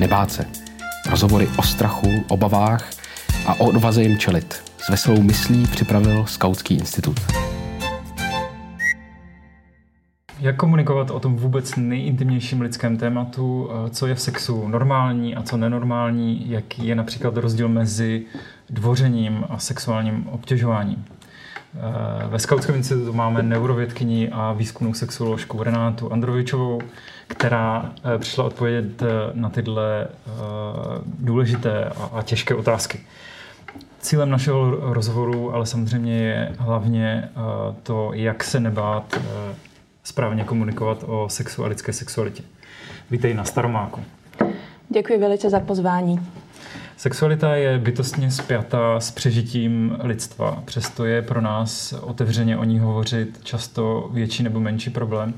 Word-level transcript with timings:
nebát 0.00 0.32
se. 0.32 0.44
Rozhovory 1.10 1.48
o 1.58 1.62
strachu, 1.62 2.24
obavách 2.28 2.90
a 3.46 3.54
o 3.54 3.64
odvaze 3.64 4.02
jim 4.02 4.18
čelit. 4.18 4.62
S 4.78 4.88
veselou 4.88 5.22
myslí 5.22 5.66
připravil 5.66 6.26
Skautský 6.26 6.74
institut. 6.74 7.20
Jak 10.40 10.56
komunikovat 10.56 11.10
o 11.10 11.20
tom 11.20 11.36
vůbec 11.36 11.76
nejintimnějším 11.76 12.60
lidském 12.60 12.96
tématu, 12.96 13.70
eh, 13.70 13.90
co 13.90 14.06
je 14.06 14.14
v 14.14 14.20
sexu 14.20 14.68
normální 14.68 15.36
a 15.36 15.42
co 15.42 15.56
nenormální, 15.56 16.50
jaký 16.50 16.86
je 16.86 16.94
například 16.94 17.36
rozdíl 17.36 17.68
mezi 17.68 18.22
dvořením 18.70 19.44
a 19.50 19.58
sexuálním 19.58 20.28
obtěžováním. 20.28 21.04
Eh, 21.74 22.28
ve 22.28 22.38
Skautském 22.38 22.74
institutu 22.74 23.12
máme 23.12 23.42
neurovědkyni 23.42 24.28
a 24.32 24.52
výzkumnou 24.52 24.94
sexuoložku 24.94 25.62
Renátu 25.62 26.12
Androvičovou, 26.12 26.80
která 27.30 27.92
eh, 28.14 28.18
přišla 28.18 28.44
odpovědět 28.44 29.02
na 29.34 29.48
tyhle 29.48 30.08
důležité 31.04 31.84
a 32.12 32.22
těžké 32.22 32.54
otázky. 32.54 33.00
Cílem 34.00 34.30
našeho 34.30 34.70
rozhovoru 34.94 35.54
ale 35.54 35.66
samozřejmě 35.66 36.18
je 36.18 36.52
hlavně 36.58 37.28
to, 37.82 38.10
jak 38.14 38.44
se 38.44 38.60
nebát 38.60 39.20
správně 40.04 40.44
komunikovat 40.44 41.04
o 41.06 41.28
sexualické 41.28 41.92
sexualitě. 41.92 42.42
Vítej 43.10 43.34
na 43.34 43.44
Staromáku. 43.44 44.00
Děkuji 44.88 45.18
velice 45.18 45.50
za 45.50 45.60
pozvání. 45.60 46.20
Sexualita 47.00 47.56
je 47.56 47.78
bytostně 47.78 48.30
spjatá 48.30 49.00
s 49.00 49.10
přežitím 49.10 49.96
lidstva, 50.02 50.62
přesto 50.64 51.04
je 51.04 51.22
pro 51.22 51.40
nás 51.40 51.92
otevřeně 51.92 52.56
o 52.56 52.64
ní 52.64 52.78
hovořit 52.78 53.40
často 53.44 54.10
větší 54.12 54.42
nebo 54.42 54.60
menší 54.60 54.90
problém, 54.90 55.34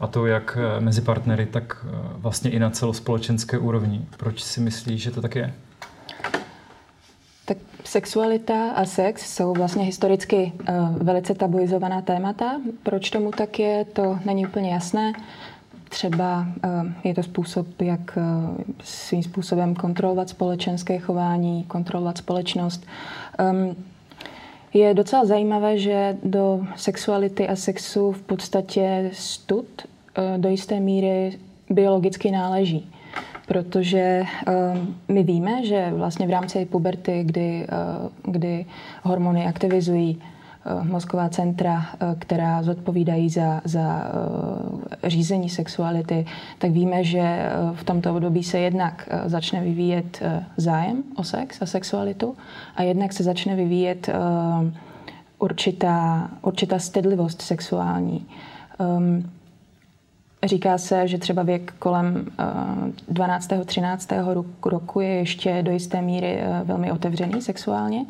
a 0.00 0.06
to 0.06 0.26
jak 0.26 0.58
mezi 0.78 1.00
partnery, 1.00 1.46
tak 1.46 1.86
vlastně 2.16 2.50
i 2.50 2.58
na 2.58 2.70
celospolečenské 2.70 3.58
úrovni. 3.58 4.04
Proč 4.16 4.42
si 4.42 4.60
myslíš, 4.60 5.02
že 5.02 5.10
to 5.10 5.22
tak 5.22 5.36
je? 5.36 5.54
Tak 7.44 7.58
sexualita 7.84 8.70
a 8.70 8.84
sex 8.84 9.34
jsou 9.34 9.52
vlastně 9.52 9.84
historicky 9.84 10.52
uh, 10.68 10.96
velice 10.96 11.34
tabuizovaná 11.34 12.02
témata. 12.02 12.60
Proč 12.82 13.10
tomu 13.10 13.30
tak 13.30 13.58
je, 13.58 13.84
to 13.84 14.18
není 14.24 14.46
úplně 14.46 14.70
jasné. 14.72 15.12
Třeba 15.90 16.46
uh, 16.64 16.86
je 17.04 17.14
to 17.14 17.22
způsob, 17.22 17.66
jak 17.80 18.00
uh, 18.16 18.56
svým 18.82 19.22
způsobem 19.22 19.74
kontrolovat 19.74 20.28
společenské 20.28 20.98
chování, 20.98 21.64
kontrolovat 21.64 22.18
společnost. 22.18 22.86
Um, 23.52 23.76
je 24.74 24.94
docela 24.94 25.24
zajímavé, 25.24 25.78
že 25.78 26.16
do 26.22 26.60
sexuality 26.76 27.48
a 27.48 27.56
sexu 27.56 28.12
v 28.12 28.22
podstatě 28.22 29.10
stud 29.12 29.66
do 30.36 30.48
jisté 30.48 30.80
míry 30.80 31.38
biologicky 31.70 32.30
náleží 32.30 32.90
protože 33.46 34.22
my 35.08 35.22
víme, 35.22 35.66
že 35.66 35.90
vlastně 35.94 36.26
v 36.26 36.30
rámci 36.30 36.64
puberty, 36.64 37.24
kdy, 37.24 37.66
kdy 38.22 38.66
hormony 39.02 39.46
aktivizují 39.46 40.22
mozková 40.82 41.28
centra, 41.28 41.76
uh, 41.76 42.14
která 42.18 42.62
zodpovídají 42.62 43.30
za, 43.30 43.60
za 43.64 43.80
uh, 43.80 44.80
řízení 45.04 45.48
sexuality, 45.48 46.26
tak 46.58 46.70
víme, 46.70 47.04
že 47.04 47.50
v 47.74 47.84
tomto 47.84 48.14
období 48.14 48.42
se 48.42 48.58
jednak 48.58 49.08
začne 49.26 49.60
vyvíjet 49.60 50.22
zájem 50.56 51.02
o 51.16 51.24
sex 51.24 51.62
a 51.62 51.66
sexualitu 51.66 52.36
a 52.76 52.82
jednak 52.82 53.12
se 53.12 53.22
začne 53.22 53.56
vyvíjet 53.56 54.10
určitá, 55.38 56.30
určitá 56.42 56.78
stedlivost 56.78 57.42
sexuální. 57.42 58.26
Um, 58.78 59.30
Říká 60.44 60.78
se, 60.78 61.08
že 61.08 61.18
třeba 61.18 61.42
věk 61.42 61.74
kolem 61.78 62.26
12. 63.08 63.52
Eh, 63.52 63.64
13. 63.64 64.08
roku 64.64 65.00
je 65.00 65.08
ještě 65.08 65.62
do 65.62 65.70
jisté 65.70 66.02
míry 66.02 66.36
eh, 66.40 66.60
velmi 66.64 66.92
otevřený 66.92 67.42
sexuálně 67.42 68.06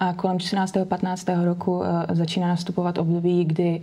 a 0.00 0.12
kolem 0.12 0.38
14. 0.38 0.76
15. 0.88 1.28
roku 1.44 1.82
eh, 1.84 2.14
začíná 2.14 2.48
nastupovat 2.48 2.98
období, 2.98 3.44
kdy 3.44 3.82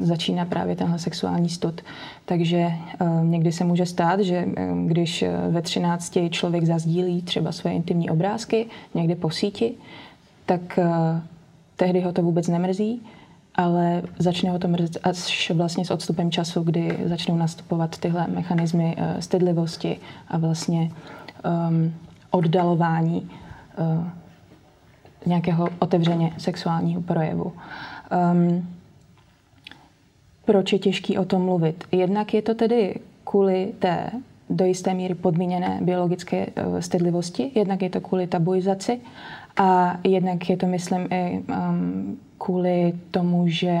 začíná 0.00 0.44
právě 0.44 0.76
tenhle 0.76 0.98
sexuální 0.98 1.48
stud. 1.48 1.80
Takže 2.24 2.72
někdy 3.22 3.52
se 3.52 3.64
může 3.64 3.86
stát, 3.86 4.20
že 4.20 4.44
když 4.86 5.24
ve 5.48 5.62
13 5.62 6.18
člověk 6.30 6.64
zazdílí 6.64 7.22
třeba 7.22 7.52
svoje 7.52 7.76
intimní 7.76 8.10
obrázky 8.10 8.66
někde 8.94 9.14
po 9.14 9.30
síti, 9.30 9.74
tak 10.46 10.78
tehdy 11.76 12.00
ho 12.00 12.12
to 12.12 12.22
vůbec 12.22 12.48
nemrzí 12.48 13.02
ale 13.58 14.02
začne 14.18 14.50
ho 14.50 14.58
to 14.58 14.68
mrzet 14.68 14.98
až 15.02 15.50
vlastně 15.50 15.84
s 15.84 15.90
odstupem 15.90 16.30
času, 16.30 16.62
kdy 16.62 16.98
začnou 17.04 17.36
nastupovat 17.36 17.98
tyhle 17.98 18.26
mechanismy 18.26 18.96
uh, 18.98 19.20
stydlivosti 19.20 19.98
a 20.28 20.38
vlastně 20.38 20.90
um, 21.70 21.94
oddalování 22.30 23.30
uh, 23.78 24.06
nějakého 25.26 25.68
otevřeně 25.78 26.32
sexuálního 26.38 27.02
projevu. 27.02 27.52
Um, 28.32 28.68
proč 30.44 30.72
je 30.72 30.78
těžký 30.78 31.18
o 31.18 31.24
tom 31.24 31.42
mluvit? 31.42 31.84
Jednak 31.92 32.34
je 32.34 32.42
to 32.42 32.54
tedy 32.54 32.94
kvůli 33.24 33.72
té 33.78 34.10
do 34.50 34.64
jisté 34.64 34.94
míry 34.94 35.14
podmíněné 35.14 35.78
biologické 35.82 36.46
uh, 36.46 36.78
stydlivosti, 36.78 37.50
jednak 37.54 37.82
je 37.82 37.90
to 37.90 38.00
kvůli 38.00 38.26
tabuizaci 38.26 39.00
a 39.58 39.98
jednak 40.04 40.50
je 40.50 40.56
to, 40.56 40.66
myslím, 40.66 41.08
i 41.10 41.42
um, 41.48 42.18
kvůli 42.38 42.92
tomu, 43.10 43.48
že 43.48 43.78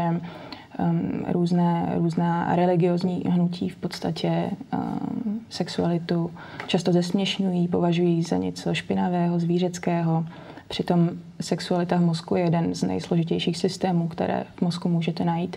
um, 0.78 1.24
různé, 1.28 1.92
různá 1.94 2.56
religiozní 2.56 3.22
hnutí 3.28 3.68
v 3.68 3.76
podstatě 3.76 4.50
um, 4.72 5.40
sexualitu 5.48 6.30
často 6.66 6.92
zesměšňují, 6.92 7.68
považují 7.68 8.22
za 8.22 8.36
něco 8.36 8.74
špinavého, 8.74 9.38
zvířeckého. 9.38 10.24
Přitom 10.68 11.10
sexualita 11.40 11.96
v 11.96 12.00
mozku 12.00 12.36
je 12.36 12.42
jeden 12.42 12.74
z 12.74 12.82
nejsložitějších 12.82 13.56
systémů, 13.56 14.08
které 14.08 14.44
v 14.56 14.60
mozku 14.60 14.88
můžete 14.88 15.24
najít 15.24 15.56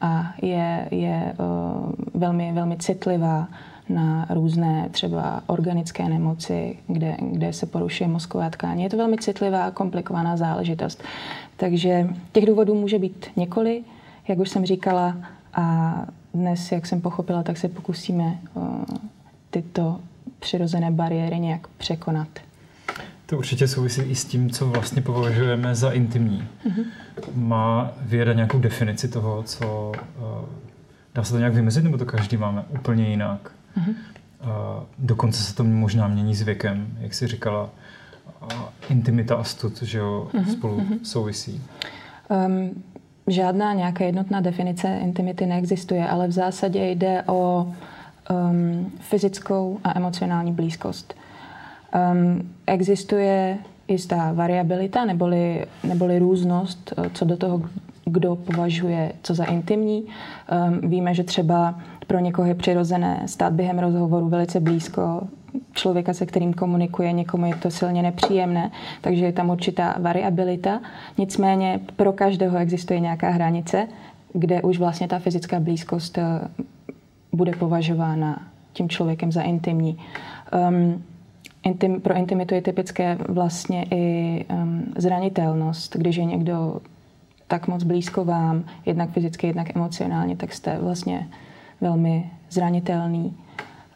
a 0.00 0.34
je, 0.42 0.88
je 0.90 1.34
uh, 1.38 1.92
velmi, 2.14 2.52
velmi 2.52 2.76
citlivá 2.76 3.48
na 3.88 4.26
různé 4.30 4.88
třeba 4.90 5.42
organické 5.46 6.08
nemoci, 6.08 6.78
kde, 6.86 7.16
kde 7.20 7.52
se 7.52 7.66
porušuje 7.66 8.08
mozková 8.08 8.50
tkání. 8.50 8.82
Je 8.82 8.90
to 8.90 8.96
velmi 8.96 9.16
citlivá 9.16 9.64
a 9.64 9.70
komplikovaná 9.70 10.36
záležitost. 10.36 11.02
Takže 11.56 12.08
těch 12.32 12.46
důvodů 12.46 12.74
může 12.74 12.98
být 12.98 13.26
několik, 13.36 13.84
jak 14.28 14.38
už 14.38 14.48
jsem 14.48 14.66
říkala, 14.66 15.16
a 15.54 15.94
dnes, 16.34 16.72
jak 16.72 16.86
jsem 16.86 17.00
pochopila, 17.00 17.42
tak 17.42 17.56
se 17.56 17.68
pokusíme 17.68 18.38
tyto 19.50 20.00
přirozené 20.38 20.90
bariéry 20.90 21.38
nějak 21.38 21.66
překonat. 21.68 22.28
To 23.26 23.38
určitě 23.38 23.68
souvisí 23.68 24.00
i 24.02 24.14
s 24.14 24.24
tím, 24.24 24.50
co 24.50 24.66
vlastně 24.66 25.02
považujeme 25.02 25.74
za 25.74 25.90
intimní. 25.90 26.44
Mm-hmm. 26.66 26.84
Má 27.34 27.92
věda 28.00 28.32
nějakou 28.32 28.58
definici 28.58 29.08
toho, 29.08 29.42
co... 29.42 29.92
Dá 31.14 31.24
se 31.24 31.32
to 31.32 31.38
nějak 31.38 31.54
vymezit, 31.54 31.84
nebo 31.84 31.98
to 31.98 32.06
každý 32.06 32.36
máme 32.36 32.64
úplně 32.68 33.08
jinak? 33.08 33.50
Mm-hmm. 33.78 33.94
Dokonce 34.98 35.42
se 35.42 35.54
to 35.54 35.64
možná 35.64 36.08
mění 36.08 36.34
s 36.34 36.42
věkem, 36.42 36.86
jak 37.00 37.14
jsi 37.14 37.26
říkala. 37.26 37.70
Intimita 38.88 39.36
a 39.36 39.44
stud, 39.44 39.82
že 39.82 39.98
jo, 39.98 40.28
mm-hmm. 40.32 40.52
spolu 40.52 40.80
mm-hmm. 40.80 40.98
souvisí. 41.02 41.62
Um, 42.46 42.82
žádná 43.26 43.72
nějaká 43.72 44.04
jednotná 44.04 44.40
definice 44.40 44.98
intimity 45.02 45.46
neexistuje, 45.46 46.08
ale 46.08 46.28
v 46.28 46.32
zásadě 46.32 46.90
jde 46.90 47.22
o 47.26 47.72
um, 48.30 48.92
fyzickou 49.00 49.78
a 49.84 49.96
emocionální 49.96 50.52
blízkost. 50.52 51.14
Um, 52.12 52.50
existuje 52.66 53.58
jistá 53.88 54.32
variabilita 54.32 55.04
neboli, 55.04 55.66
neboli 55.84 56.18
různost 56.18 56.92
co 57.14 57.24
do 57.24 57.36
toho, 57.36 57.62
kdo 58.04 58.36
považuje 58.36 59.12
co 59.22 59.34
za 59.34 59.44
intimní. 59.44 60.04
Um, 60.04 60.90
víme, 60.90 61.14
že 61.14 61.24
třeba 61.24 61.80
pro 62.06 62.18
někoho 62.18 62.48
je 62.48 62.54
přirozené 62.54 63.22
stát 63.26 63.52
během 63.52 63.78
rozhovoru 63.78 64.28
velice 64.28 64.60
blízko 64.60 65.20
člověka, 65.72 66.14
se 66.14 66.26
kterým 66.26 66.52
komunikuje, 66.52 67.12
někomu 67.12 67.46
je 67.46 67.54
to 67.54 67.70
silně 67.70 68.02
nepříjemné, 68.02 68.70
takže 69.00 69.24
je 69.24 69.32
tam 69.32 69.50
určitá 69.50 69.96
variabilita. 70.00 70.80
Nicméně 71.18 71.80
pro 71.96 72.12
každého 72.12 72.58
existuje 72.58 73.00
nějaká 73.00 73.30
hranice, 73.30 73.88
kde 74.32 74.62
už 74.62 74.78
vlastně 74.78 75.08
ta 75.08 75.18
fyzická 75.18 75.60
blízkost 75.60 76.18
eh, 76.18 76.48
bude 77.32 77.52
považována 77.52 78.42
tím 78.72 78.88
člověkem 78.88 79.32
za 79.32 79.42
intimní. 79.42 79.98
Um, 80.68 81.04
intim, 81.62 82.00
pro 82.00 82.14
intimitu 82.14 82.54
je 82.54 82.62
typické 82.62 83.18
vlastně 83.28 83.86
i 83.90 84.44
um, 84.50 84.84
zranitelnost, 84.96 85.96
když 85.96 86.16
je 86.16 86.24
někdo 86.24 86.80
tak 87.48 87.68
moc 87.68 87.82
blízko 87.82 88.24
vám, 88.24 88.64
jednak 88.86 89.10
fyzicky, 89.10 89.46
jednak 89.46 89.76
emocionálně, 89.76 90.36
tak 90.36 90.52
jste 90.52 90.78
vlastně 90.78 91.28
velmi 91.82 92.30
zranitelný. 92.50 93.36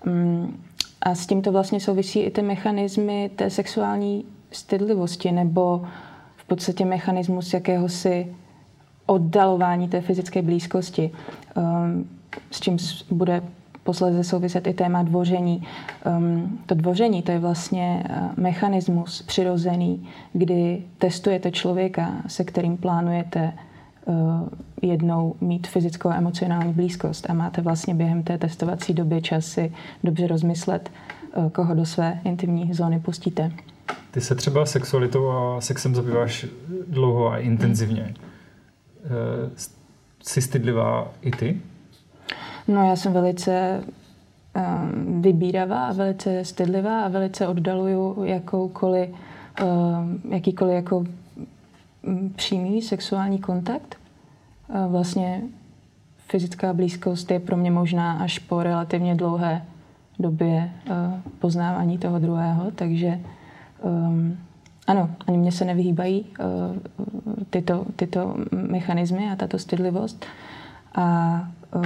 Um, 0.06 0.56
a 1.02 1.14
s 1.14 1.26
tímto 1.26 1.52
vlastně 1.52 1.80
souvisí 1.80 2.20
i 2.20 2.30
ty 2.30 2.42
mechanismy 2.42 3.30
té 3.36 3.50
sexuální 3.50 4.24
stydlivosti 4.50 5.32
nebo 5.32 5.86
v 6.36 6.44
podstatě 6.44 6.84
mechanismus 6.84 7.54
jakéhosi 7.54 8.34
oddalování 9.06 9.88
té 9.88 10.00
fyzické 10.00 10.42
blízkosti, 10.42 11.10
um, 11.56 12.08
s 12.50 12.60
čím 12.60 12.76
bude 13.10 13.42
posledně 13.82 14.24
souviset 14.24 14.66
i 14.66 14.74
téma 14.74 15.02
dvoření. 15.02 15.62
Um, 16.18 16.58
to 16.66 16.74
dvoření 16.74 17.22
to 17.22 17.32
je 17.32 17.38
vlastně 17.38 18.04
uh, 18.10 18.28
mechanismus 18.36 19.22
přirozený, 19.22 20.08
kdy 20.32 20.82
testujete 20.98 21.50
člověka, 21.50 22.12
se 22.26 22.44
kterým 22.44 22.76
plánujete 22.76 23.52
jednou 24.82 25.34
mít 25.40 25.66
fyzickou 25.66 26.08
a 26.08 26.14
emocionální 26.14 26.72
blízkost 26.72 27.30
a 27.30 27.34
máte 27.34 27.62
vlastně 27.62 27.94
během 27.94 28.22
té 28.22 28.38
testovací 28.38 28.94
doby 28.94 29.22
čas 29.22 29.46
si 29.46 29.72
dobře 30.04 30.26
rozmyslet, 30.26 30.90
uh, 31.36 31.48
koho 31.48 31.74
do 31.74 31.86
své 31.86 32.20
intimní 32.24 32.74
zóny 32.74 33.00
pustíte. 33.00 33.52
Ty 34.10 34.20
se 34.20 34.34
třeba 34.34 34.66
sexualitou 34.66 35.30
a 35.30 35.60
sexem 35.60 35.94
zabýváš 35.94 36.46
dlouho 36.88 37.32
a 37.32 37.38
intenzivně. 37.38 38.02
Hmm. 38.02 38.14
Jsi 40.22 40.42
stydlivá 40.42 41.08
i 41.22 41.30
ty? 41.30 41.60
No 42.68 42.88
já 42.88 42.96
jsem 42.96 43.12
velice 43.12 43.82
vybíravá 45.20 45.86
a 45.86 45.92
velice 45.92 46.44
stydlivá 46.44 47.00
a 47.00 47.08
velice 47.08 47.46
oddaluju 47.46 48.24
jakoukoliv, 48.24 49.10
jakýkoliv 50.30 50.74
jako 50.74 51.04
přímý 52.36 52.82
sexuální 52.82 53.38
kontakt. 53.38 53.96
Uh, 54.68 54.92
vlastně 54.92 55.42
fyzická 56.28 56.72
blízkost 56.72 57.30
je 57.30 57.40
pro 57.40 57.56
mě 57.56 57.70
možná 57.70 58.12
až 58.12 58.38
po 58.38 58.62
relativně 58.62 59.14
dlouhé 59.14 59.64
době 60.18 60.72
uh, 60.90 60.94
poznávání 61.38 61.98
toho 61.98 62.18
druhého, 62.18 62.70
takže 62.70 63.20
um, 63.82 64.38
ano, 64.86 65.10
ani 65.26 65.38
mě 65.38 65.52
se 65.52 65.64
nevyhýbají 65.64 66.24
uh, 66.40 66.76
tyto, 67.50 67.86
tyto 67.96 68.36
mechanismy 68.52 69.30
a 69.30 69.36
tato 69.36 69.58
stydlivost. 69.58 70.26
A 70.94 71.48
uh, 71.74 71.84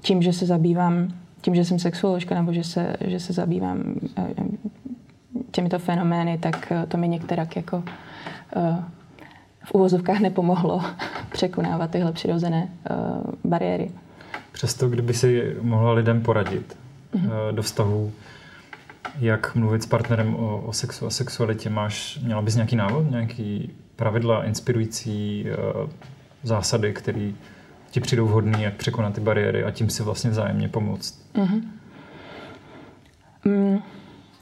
tím, 0.00 0.22
že 0.22 0.32
se 0.32 0.46
zabývám, 0.46 1.08
tím, 1.40 1.54
že 1.54 1.64
jsem 1.64 1.78
sexuoložka 1.78 2.34
nebo 2.34 2.52
že 2.52 2.64
se, 2.64 2.96
že 3.00 3.20
se 3.20 3.32
zabývám 3.32 3.78
uh, 4.18 4.46
těmito 5.50 5.78
fenomény, 5.78 6.38
tak 6.38 6.72
to 6.88 6.96
mi 6.96 7.08
některak 7.08 7.56
jako 7.56 7.76
uh, 8.56 8.84
v 9.64 9.74
úvozovkách 9.74 10.20
nepomohlo 10.20 10.82
překonávat 11.32 11.90
tyhle 11.90 12.12
přirozené 12.12 12.68
uh, 12.90 12.96
bariéry. 13.44 13.90
Přesto, 14.52 14.88
kdyby 14.88 15.14
si 15.14 15.56
mohla 15.60 15.92
lidem 15.92 16.22
poradit 16.22 16.76
mm-hmm. 17.14 17.26
uh, 17.26 17.56
do 17.56 17.62
vztahu 17.62 18.12
jak 19.18 19.54
mluvit 19.54 19.82
s 19.82 19.86
partnerem 19.86 20.34
o, 20.34 20.58
o 20.66 20.72
sexu 20.72 21.06
a 21.06 21.10
sexualitě? 21.10 21.70
Máš, 21.70 22.20
měla 22.22 22.42
bys 22.42 22.54
nějaký 22.54 22.76
návod, 22.76 23.10
nějaký 23.10 23.72
pravidla, 23.96 24.44
inspirující 24.44 25.44
uh, 25.44 25.90
zásady, 26.42 26.92
které 26.92 27.30
ti 27.90 28.00
přijdou 28.00 28.26
vhodné, 28.26 28.62
jak 28.62 28.74
překonat 28.74 29.14
ty 29.14 29.20
bariéry 29.20 29.64
a 29.64 29.70
tím 29.70 29.90
si 29.90 30.02
vlastně 30.02 30.30
vzájemně 30.30 30.68
pomoct? 30.68 31.20
Mm-hmm. 31.34 31.62
Mm. 33.44 33.78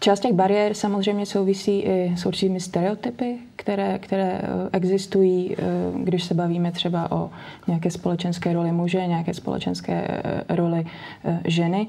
Část 0.00 0.20
těch 0.20 0.32
bariér 0.32 0.75
samozřejmě 0.75 1.26
souvisí 1.26 1.81
i 1.81 2.15
s 2.17 2.26
určitými 2.26 2.61
stereotypy, 2.61 3.38
které, 3.69 3.99
které 3.99 4.41
eh, 4.43 4.69
existují, 4.73 5.56
eh, 5.59 5.62
když 5.97 6.25
se 6.25 6.35
bavíme 6.35 6.73
třeba 6.73 7.12
o 7.12 7.31
nějaké 7.67 7.91
společenské 7.91 8.53
roli 8.53 8.73
muže, 8.73 9.06
nějaké 9.06 9.35
společenské 9.35 10.23
roli 10.49 10.87
ženy 11.47 11.88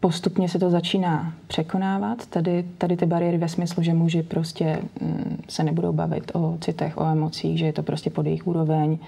postupně 0.00 0.48
se 0.48 0.58
to 0.58 0.70
začíná 0.70 1.32
překonávat. 1.46 2.26
Tady, 2.26 2.64
tady 2.78 2.96
ty 2.96 3.06
bariéry 3.06 3.38
ve 3.38 3.48
smyslu, 3.48 3.82
že 3.82 3.94
muži 3.94 4.22
prostě 4.22 4.78
mm, 5.00 5.42
se 5.48 5.62
nebudou 5.62 5.92
bavit 5.92 6.30
o 6.34 6.58
citech, 6.60 6.98
o 6.98 7.06
emocích, 7.06 7.58
že 7.58 7.66
je 7.66 7.72
to 7.72 7.82
prostě 7.82 8.10
pod 8.10 8.26
jejich 8.26 8.46
úroveň. 8.46 8.98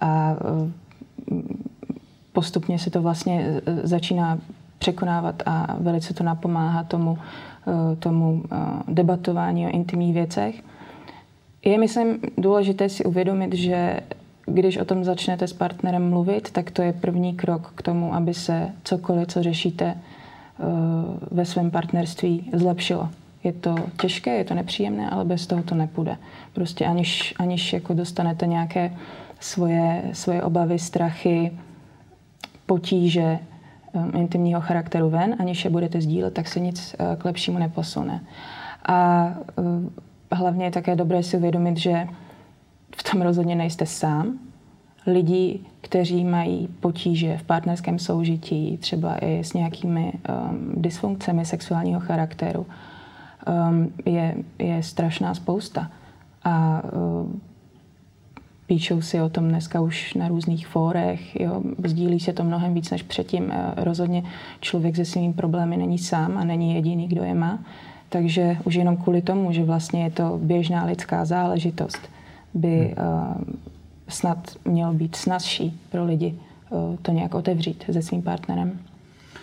A 0.00 0.36
postupně 2.32 2.78
se 2.78 2.90
to 2.90 3.02
vlastně 3.02 3.60
začíná 3.82 4.38
překonávat 4.78 5.42
a 5.46 5.76
velice 5.80 6.14
to 6.14 6.24
napomáhá 6.24 6.84
tomu, 6.84 7.18
tomu 7.98 8.42
debatování 8.88 9.66
o 9.66 9.70
intimních 9.70 10.14
věcech. 10.14 10.62
Je, 11.64 11.78
myslím, 11.78 12.18
důležité 12.38 12.88
si 12.88 13.04
uvědomit, 13.04 13.54
že 13.54 14.00
když 14.46 14.76
o 14.76 14.84
tom 14.84 15.04
začnete 15.04 15.46
s 15.46 15.52
partnerem 15.52 16.10
mluvit, 16.10 16.50
tak 16.50 16.70
to 16.70 16.82
je 16.82 16.92
první 16.92 17.34
krok 17.34 17.72
k 17.74 17.82
tomu, 17.82 18.14
aby 18.14 18.34
se 18.34 18.72
cokoliv, 18.84 19.28
co 19.28 19.42
řešíte, 19.42 19.94
Eh, 20.60 20.64
ve 21.30 21.44
svém 21.44 21.70
partnerství 21.70 22.50
zlepšilo. 22.52 23.08
Je 23.44 23.52
to 23.52 23.74
těžké, 24.00 24.36
je 24.36 24.44
to 24.44 24.54
nepříjemné, 24.54 25.10
ale 25.10 25.24
bez 25.24 25.46
toho 25.46 25.62
to 25.62 25.74
nepůjde. 25.74 26.16
Prostě 26.52 26.86
aniž, 26.86 27.34
aniž 27.38 27.72
jako 27.72 27.94
dostanete 27.94 28.46
nějaké 28.46 28.96
svoje, 29.40 30.02
svoje 30.12 30.42
obavy, 30.42 30.78
strachy, 30.78 31.52
potíže 32.66 33.38
um, 33.92 34.12
intimního 34.16 34.60
charakteru 34.60 35.10
ven, 35.10 35.36
aniž 35.38 35.64
je 35.64 35.70
budete 35.70 36.00
sdílet, 36.00 36.34
tak 36.34 36.48
se 36.48 36.60
nic 36.60 36.96
uh, 37.00 37.16
k 37.16 37.24
lepšímu 37.24 37.58
neposune. 37.58 38.24
A 38.88 39.28
hlavně 40.32 40.64
je 40.64 40.70
také 40.70 40.96
dobré 40.96 41.22
si 41.22 41.36
uvědomit, 41.36 41.76
že 41.76 42.06
v 42.96 43.10
tom 43.10 43.22
rozhodně 43.22 43.54
nejste 43.54 43.86
sám, 43.86 44.38
lidí, 45.06 45.66
kteří 45.80 46.24
mají 46.24 46.68
potíže 46.80 47.38
v 47.38 47.42
partnerském 47.42 47.98
soužití, 47.98 48.78
třeba 48.78 49.16
i 49.16 49.38
s 49.38 49.52
nějakými 49.52 50.12
um, 50.12 50.72
dysfunkcemi 50.82 51.44
sexuálního 51.44 52.00
charakteru, 52.00 52.66
um, 53.70 53.92
je, 54.06 54.34
je 54.58 54.82
strašná 54.82 55.34
spousta. 55.34 55.90
A 56.44 56.82
um, 56.92 57.40
píšou 58.66 59.00
si 59.00 59.20
o 59.20 59.28
tom 59.28 59.48
dneska 59.48 59.80
už 59.80 60.14
na 60.14 60.28
různých 60.28 60.66
fórech, 60.66 61.40
jo, 61.40 61.62
sdílí 61.84 62.20
se 62.20 62.32
to 62.32 62.44
mnohem 62.44 62.74
víc 62.74 62.90
než 62.90 63.02
předtím. 63.02 63.44
Uh, 63.44 63.52
rozhodně 63.76 64.22
člověk 64.60 64.96
se 64.96 65.04
svými 65.04 65.32
problémy 65.32 65.76
není 65.76 65.98
sám 65.98 66.38
a 66.38 66.44
není 66.44 66.74
jediný, 66.74 67.08
kdo 67.08 67.24
je 67.24 67.34
má. 67.34 67.58
Takže 68.08 68.56
už 68.64 68.74
jenom 68.74 68.96
kvůli 68.96 69.22
tomu, 69.22 69.52
že 69.52 69.64
vlastně 69.64 70.04
je 70.04 70.10
to 70.10 70.38
běžná 70.42 70.84
lidská 70.84 71.24
záležitost, 71.24 72.10
by 72.54 72.94
uh, 72.98 73.42
snad 74.08 74.56
mělo 74.64 74.92
být 74.92 75.16
snazší 75.16 75.80
pro 75.90 76.04
lidi 76.04 76.34
eh, 76.34 76.96
to 77.02 77.12
nějak 77.12 77.34
otevřít 77.34 77.84
se 77.92 78.02
svým 78.02 78.22
partnerem. 78.22 78.78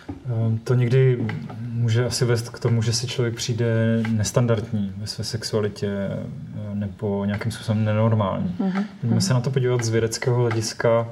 Ehm, 0.08 0.58
to 0.64 0.74
někdy 0.74 1.26
může 1.72 2.06
asi 2.06 2.24
vést 2.24 2.48
k 2.48 2.58
tomu, 2.58 2.82
že 2.82 2.92
si 2.92 3.06
člověk 3.06 3.34
přijde 3.34 3.66
nestandardní 4.10 4.92
ve 4.96 5.06
své 5.06 5.24
sexualitě 5.24 5.88
eh, 5.88 6.74
nebo 6.74 7.24
nějakým 7.24 7.52
způsobem 7.52 7.84
nenormální. 7.84 8.56
Mm-hmm. 8.60 8.84
Můžeme 9.02 9.20
se 9.20 9.34
na 9.34 9.40
to 9.40 9.50
podívat 9.50 9.84
z 9.84 9.88
vědeckého 9.88 10.36
hlediska. 10.36 11.08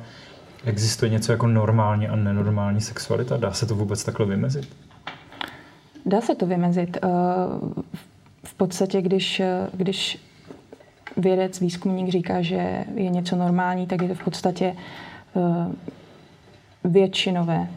Existuje 0.65 1.11
něco 1.11 1.33
jako 1.33 1.47
normální 1.47 2.09
a 2.09 2.17
nenormální 2.17 2.81
sexualita? 2.81 3.37
Dá 3.37 3.53
se 3.53 3.67
to 3.67 3.75
vůbec 3.75 4.05
takhle 4.05 4.27
vymezit? 4.27 4.69
Dá 6.07 6.21
se 6.21 6.35
to 6.35 6.47
vymezit. 6.47 6.97
Eh, 6.97 7.09
v 8.45 8.55
podstatě, 8.55 9.03
když, 9.03 9.43
když 9.73 10.19
vědec, 11.17 11.61
výzkumník 11.61 12.09
říká, 12.09 12.43
že 12.43 12.85
je 12.95 13.11
něco 13.11 13.37
normální, 13.37 13.87
tak 13.87 14.03
je 14.03 14.09
to 14.09 14.15
v 14.15 14.25
podstatě 14.25 14.77
uh, 15.35 15.73
většinové 16.85 17.69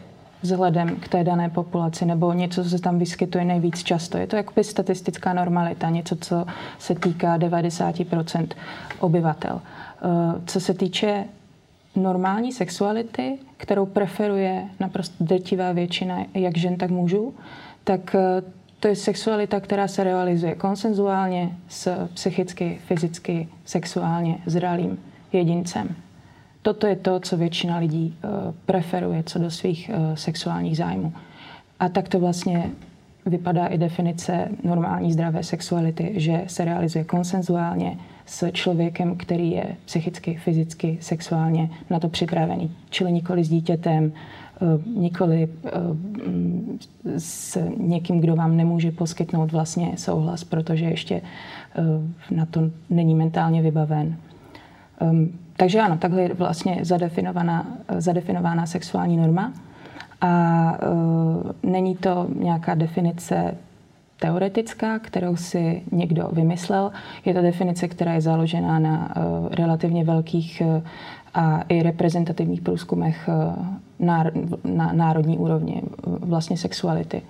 vzhledem 0.42 0.96
k 0.96 1.08
té 1.08 1.24
dané 1.24 1.48
populaci, 1.48 2.04
nebo 2.04 2.32
něco, 2.32 2.64
co 2.64 2.70
se 2.70 2.78
tam 2.78 2.98
vyskytuje 2.98 3.44
nejvíc 3.44 3.82
často. 3.82 4.18
Je 4.18 4.26
to 4.26 4.36
jakoby 4.36 4.64
statistická 4.64 5.32
normalita, 5.32 5.90
něco, 5.90 6.16
co 6.16 6.46
se 6.78 6.94
týká 6.94 7.38
90% 7.38 8.48
obyvatel. 9.00 9.60
Co 10.46 10.60
se 10.60 10.74
týče 10.74 11.24
normální 11.96 12.52
sexuality, 12.52 13.38
kterou 13.56 13.86
preferuje 13.86 14.64
naprosto 14.80 15.24
drtivá 15.24 15.72
většina 15.72 16.24
jak 16.34 16.58
žen, 16.58 16.76
tak 16.76 16.90
mužů, 16.90 17.34
tak 17.88 18.14
uh, 18.14 18.50
to 18.80 18.88
je 18.88 18.96
sexualita, 18.96 19.60
která 19.60 19.88
se 19.88 20.04
realizuje 20.04 20.54
konsenzuálně 20.54 21.56
s 21.68 22.08
psychicky, 22.14 22.78
fyzicky, 22.86 23.48
sexuálně 23.64 24.38
zralým 24.46 24.98
jedincem. 25.32 25.96
Toto 26.62 26.86
je 26.86 26.96
to, 26.96 27.20
co 27.20 27.36
většina 27.36 27.78
lidí 27.78 28.16
uh, 28.24 28.30
preferuje 28.66 29.22
co 29.22 29.38
do 29.38 29.50
svých 29.50 29.90
uh, 29.90 30.14
sexuálních 30.14 30.76
zájmů. 30.76 31.12
A 31.80 31.88
tak 31.88 32.08
to 32.08 32.20
vlastně 32.20 32.70
vypadá 33.26 33.66
i 33.66 33.78
definice 33.78 34.48
normální 34.64 35.12
zdravé 35.12 35.42
sexuality, 35.42 36.12
že 36.16 36.44
se 36.46 36.64
realizuje 36.64 37.04
konsenzuálně 37.04 37.98
s 38.26 38.50
člověkem, 38.52 39.16
který 39.16 39.50
je 39.50 39.76
psychicky, 39.84 40.36
fyzicky, 40.36 40.98
sexuálně 41.00 41.70
na 41.90 42.00
to 42.00 42.08
připravený. 42.08 42.72
Čili 42.90 43.12
nikoli 43.12 43.44
s 43.44 43.48
dítětem, 43.48 44.12
Eh, 44.12 44.37
nikoli 44.96 45.48
eh, 45.64 45.70
s 47.18 47.58
někým, 47.76 48.20
kdo 48.20 48.36
vám 48.36 48.56
nemůže 48.56 48.90
poskytnout 48.90 49.52
vlastně 49.52 49.92
souhlas, 49.96 50.44
protože 50.44 50.84
ještě 50.84 51.14
eh, 51.14 52.34
na 52.34 52.46
to 52.46 52.60
není 52.90 53.14
mentálně 53.14 53.62
vybaven. 53.62 54.16
Ehm, 55.00 55.32
takže 55.56 55.80
ano, 55.80 55.96
takhle 55.98 56.22
je 56.22 56.34
vlastně 56.34 56.78
zadefinovaná, 56.82 57.66
zadefinovaná 57.98 58.66
sexuální 58.66 59.16
norma 59.16 59.52
a 60.20 60.78
není 61.62 61.96
to 61.96 62.28
nějaká 62.38 62.74
definice 62.74 63.54
teoretická, 64.20 64.98
kterou 64.98 65.36
si 65.36 65.82
někdo 65.92 66.28
vymyslel. 66.32 66.92
Je 67.24 67.34
to 67.34 67.42
definice, 67.42 67.88
která 67.88 68.12
je 68.12 68.20
založená 68.20 68.78
na 68.78 69.14
relativně 69.50 70.04
velkých 70.04 70.62
a 71.34 71.62
i 71.68 71.82
reprezentativních 71.82 72.60
průzkumech 72.60 73.28
na 73.98 74.92
národní 74.92 75.38
úrovni 75.38 75.82
vlastně 76.06 76.56
sexuality. 76.56 77.22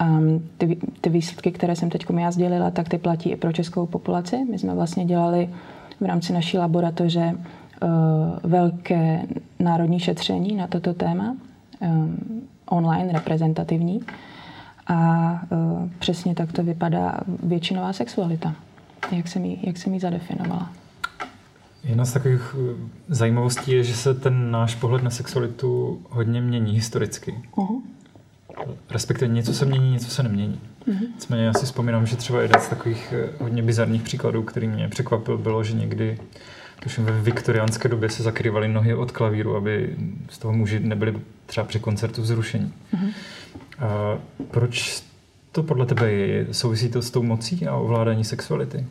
Um, 0.00 0.48
ty, 0.58 0.76
ty 1.00 1.10
výsledky, 1.10 1.52
které 1.52 1.76
jsem 1.76 1.90
teď 1.90 2.06
já 2.18 2.30
sdělila, 2.30 2.70
tak 2.70 2.88
ty 2.88 2.98
platí 2.98 3.30
i 3.30 3.36
pro 3.36 3.52
českou 3.52 3.86
populaci. 3.86 4.44
My 4.50 4.58
jsme 4.58 4.74
vlastně 4.74 5.04
dělali 5.04 5.48
v 6.00 6.04
rámci 6.04 6.32
naší 6.32 6.58
laboratoře 6.58 7.34
uh, 7.34 7.88
velké 8.42 9.22
národní 9.60 10.00
šetření 10.00 10.56
na 10.56 10.66
toto 10.66 10.94
téma, 10.94 11.36
um, 11.80 12.18
online, 12.70 13.12
reprezentativní. 13.12 14.00
A 14.86 15.30
uh, 15.50 15.88
přesně 15.98 16.34
tak 16.34 16.52
to 16.52 16.62
vypadá 16.62 17.20
většinová 17.42 17.92
sexualita, 17.92 18.54
jak 19.12 19.28
jsem 19.28 19.44
ji, 19.44 19.58
jak 19.62 19.76
jsem 19.76 19.94
ji 19.94 20.00
zadefinovala. 20.00 20.81
Jedna 21.84 22.04
z 22.04 22.12
takových 22.12 22.54
uh, 22.54 22.60
zajímavostí 23.08 23.72
je, 23.72 23.84
že 23.84 23.94
se 23.94 24.14
ten 24.14 24.50
náš 24.50 24.74
pohled 24.74 25.02
na 25.02 25.10
sexualitu 25.10 26.02
hodně 26.10 26.40
mění 26.40 26.72
historicky. 26.72 27.34
Uh-huh. 27.56 27.82
Respektive 28.90 29.34
něco 29.34 29.54
se 29.54 29.64
mění, 29.64 29.92
něco 29.92 30.10
se 30.10 30.22
nemění. 30.22 30.60
Mm-hmm. 30.88 31.08
Nicméně 31.14 31.44
já 31.44 31.52
si 31.52 31.66
vzpomínám, 31.66 32.06
že 32.06 32.16
třeba 32.16 32.42
jeden 32.42 32.60
z 32.60 32.68
takových 32.68 33.12
eh, 33.16 33.28
hodně 33.38 33.62
bizarních 33.62 34.02
příkladů, 34.02 34.42
který 34.42 34.68
mě 34.68 34.88
překvapil, 34.88 35.38
bylo, 35.38 35.64
že 35.64 35.74
někdy 35.74 36.18
tuším 36.82 37.04
ve 37.04 37.20
viktoriánské 37.20 37.88
době 37.88 38.10
se 38.10 38.22
zakrývaly 38.22 38.68
nohy 38.68 38.94
od 38.94 39.10
klavíru, 39.10 39.56
aby 39.56 39.96
z 40.28 40.38
toho 40.38 40.54
muži 40.54 40.80
nebyli 40.80 41.20
třeba 41.46 41.66
při 41.66 41.80
koncertu 41.80 42.22
vzrušení. 42.22 42.72
Mm-hmm. 42.94 43.12
A 43.78 44.18
proč 44.50 45.02
to 45.52 45.62
podle 45.62 45.86
tebe 45.86 46.12
je? 46.12 46.54
Souvisí 46.54 46.88
to 46.88 47.02
s 47.02 47.10
tou 47.10 47.22
mocí 47.22 47.66
a 47.66 47.76
ovládání 47.76 48.24
sexuality? 48.24 48.86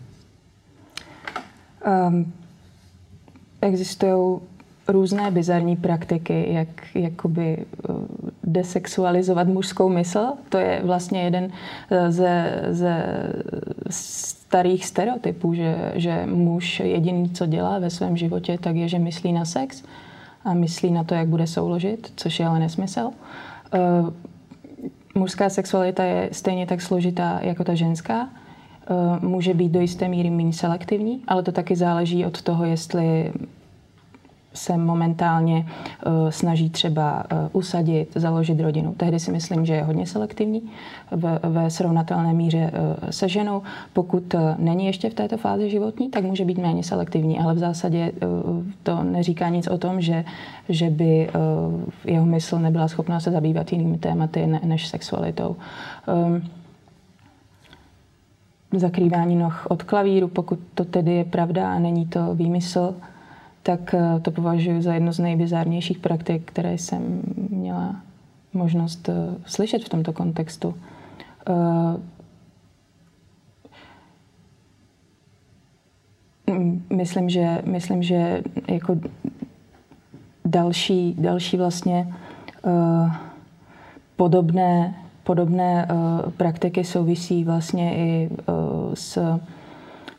Um, 2.07 2.33
existují 3.61 4.39
různé 4.87 5.31
bizarní 5.31 5.75
praktiky, 5.75 6.53
jak 6.53 6.67
jakoby 6.95 7.57
eh, 7.57 7.93
desexualizovat 8.43 9.47
mužskou 9.47 9.89
mysl. 9.89 10.27
To 10.49 10.57
je 10.57 10.81
vlastně 10.83 11.23
jeden 11.23 11.51
eh, 11.91 12.11
ze, 12.11 12.63
ze 12.69 13.03
starých 13.89 14.85
stereotypů, 14.85 15.53
že, 15.53 15.91
že 15.95 16.25
muž 16.25 16.79
jediný, 16.79 17.29
co 17.29 17.45
dělá 17.45 17.79
ve 17.79 17.89
svém 17.89 18.17
životě, 18.17 18.57
tak 18.57 18.75
je, 18.75 18.87
že 18.87 18.99
myslí 18.99 19.33
na 19.33 19.45
sex 19.45 19.83
a 20.45 20.53
myslí 20.53 20.91
na 20.91 21.03
to, 21.03 21.15
jak 21.15 21.27
bude 21.27 21.47
souložit, 21.47 22.13
což 22.15 22.39
je 22.39 22.47
ale 22.47 22.59
nesmysl. 22.59 23.11
Eh, 23.73 23.79
mužská 25.15 25.49
sexualita 25.49 26.03
je 26.03 26.29
stejně 26.31 26.67
tak 26.67 26.81
složitá 26.81 27.39
jako 27.41 27.63
ta 27.63 27.75
ženská. 27.75 28.29
Může 29.21 29.53
být 29.53 29.71
do 29.71 29.79
jisté 29.79 30.07
míry 30.07 30.29
méně 30.29 30.53
selektivní, 30.53 31.21
ale 31.27 31.43
to 31.43 31.51
taky 31.51 31.75
záleží 31.75 32.25
od 32.25 32.41
toho, 32.41 32.65
jestli 32.65 33.33
se 34.53 34.77
momentálně 34.77 35.65
uh, 36.05 36.29
snaží 36.29 36.69
třeba 36.69 37.23
uh, 37.31 37.49
usadit, 37.51 38.11
založit 38.15 38.59
rodinu. 38.59 38.93
Tehdy 38.97 39.19
si 39.19 39.31
myslím, 39.31 39.65
že 39.65 39.73
je 39.73 39.83
hodně 39.83 40.05
selektivní 40.05 40.61
ve, 41.11 41.39
ve 41.43 41.69
srovnatelné 41.69 42.33
míře 42.33 42.71
se 43.09 43.29
ženou. 43.29 43.61
Pokud 43.93 44.35
není 44.57 44.85
ještě 44.85 45.09
v 45.09 45.13
této 45.13 45.37
fázi 45.37 45.69
životní, 45.69 46.09
tak 46.09 46.23
může 46.23 46.45
být 46.45 46.57
méně 46.57 46.83
selektivní, 46.83 47.39
ale 47.39 47.53
v 47.53 47.57
zásadě 47.57 48.11
to 48.83 49.03
neříká 49.03 49.49
nic 49.49 49.67
o 49.67 49.77
tom, 49.77 50.01
že, 50.01 50.25
že 50.69 50.89
by 50.89 51.29
jeho 52.05 52.25
mysl 52.25 52.59
nebyla 52.59 52.87
schopná 52.87 53.19
se 53.19 53.31
zabývat 53.31 53.71
jinými 53.71 53.97
tématy 53.97 54.47
ne, 54.47 54.59
než 54.63 54.87
sexualitou. 54.87 55.55
Um, 56.07 56.41
zakrývání 58.79 59.35
noh 59.35 59.67
od 59.69 59.83
klavíru, 59.83 60.27
pokud 60.27 60.59
to 60.73 60.85
tedy 60.85 61.11
je 61.13 61.25
pravda 61.25 61.73
a 61.73 61.79
není 61.79 62.05
to 62.05 62.35
výmysl, 62.35 62.95
tak 63.63 63.93
eh, 63.93 64.19
to 64.19 64.31
považuji 64.31 64.81
za 64.81 64.93
jedno 64.93 65.13
z 65.13 65.19
nejbizárnějších 65.19 65.99
praktik, 65.99 66.41
které 66.45 66.73
jsem 66.73 67.21
měla 67.49 67.95
možnost 68.53 69.09
eh, 69.09 69.13
slyšet 69.45 69.83
v 69.83 69.89
tomto 69.89 70.13
kontextu. 70.13 70.75
Eh, 71.49 71.97
myslím, 76.95 77.29
že, 77.29 77.61
myslím, 77.65 78.03
že 78.03 78.41
jako 78.67 78.97
další, 80.45 81.15
další 81.19 81.57
vlastně 81.57 82.13
podobné, 84.15 85.00
podobné 85.23 85.87
praktiky 86.37 86.83
souvisí 86.83 87.43
vlastně 87.43 87.95
i 87.95 88.29
s, 88.93 89.39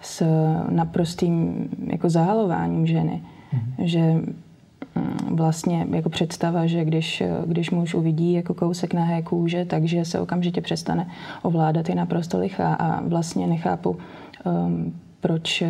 s 0.01 0.27
naprostým 0.69 1.69
jako 1.87 2.11
zahalováním 2.11 2.87
ženy. 2.87 3.23
Mm-hmm. 3.23 3.85
Že 3.85 4.01
mm, 4.01 5.37
vlastně 5.37 5.87
jako 5.91 6.09
představa, 6.09 6.67
že 6.67 6.85
když, 6.85 7.23
když 7.47 7.71
muž 7.71 7.95
uvidí 7.95 8.33
jako 8.33 8.55
kousek 8.55 8.95
nahé 8.95 9.23
kůže, 9.23 9.65
takže 9.65 10.05
se 10.05 10.21
okamžitě 10.21 10.61
přestane 10.61 11.11
ovládat, 11.43 11.89
je 11.89 11.95
naprosto 11.95 12.39
lichá 12.39 12.75
a 12.75 13.01
vlastně 13.01 13.47
nechápu, 13.47 13.97
um, 14.45 14.95
proč, 15.21 15.63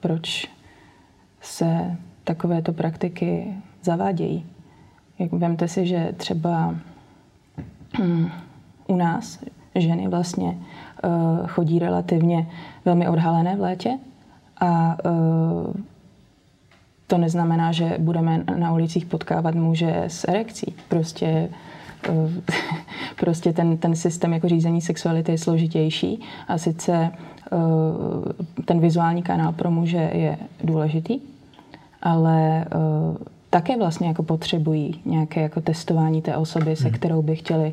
proč 0.00 0.50
se 1.40 1.96
takovéto 2.24 2.72
praktiky 2.72 3.54
zavádějí. 3.82 4.44
Jak 5.18 5.32
vemte 5.32 5.68
si, 5.68 5.86
že 5.86 6.12
třeba 6.16 6.74
um, 8.00 8.30
u 8.90 8.96
nás 8.96 9.38
ženy 9.74 10.08
vlastně 10.08 10.58
uh, 11.04 11.46
chodí 11.46 11.78
relativně 11.78 12.46
velmi 12.84 13.08
odhalené 13.08 13.56
v 13.56 13.60
létě 13.60 13.98
a 14.60 14.96
uh, 15.04 15.74
to 17.10 17.18
neznamená, 17.18 17.72
že 17.72 17.96
budeme 17.98 18.44
na 18.58 18.72
ulicích 18.72 19.06
potkávat 19.06 19.54
muže 19.54 20.04
s 20.06 20.28
erekcí. 20.28 20.74
Prostě 20.88 21.26
eh, 22.08 22.12
prostě 23.20 23.52
ten, 23.52 23.76
ten 23.76 23.96
systém 23.96 24.32
jako 24.32 24.48
řízení 24.48 24.80
sexuality 24.80 25.32
je 25.32 25.38
složitější 25.38 26.20
a 26.48 26.58
sice 26.58 27.10
eh, 27.12 28.62
ten 28.64 28.80
vizuální 28.80 29.22
kanál 29.22 29.52
pro 29.52 29.70
muže 29.70 30.10
je 30.14 30.38
důležitý, 30.64 31.20
ale 32.02 32.64
eh, 32.64 32.66
také 33.50 33.76
vlastně 33.76 34.08
jako 34.08 34.22
potřebují 34.22 35.00
nějaké 35.04 35.40
jako 35.40 35.60
testování 35.60 36.22
té 36.22 36.36
osoby, 36.36 36.76
se 36.76 36.84
hmm. 36.84 36.92
kterou 36.92 37.22
by 37.22 37.36
chtěli 37.36 37.72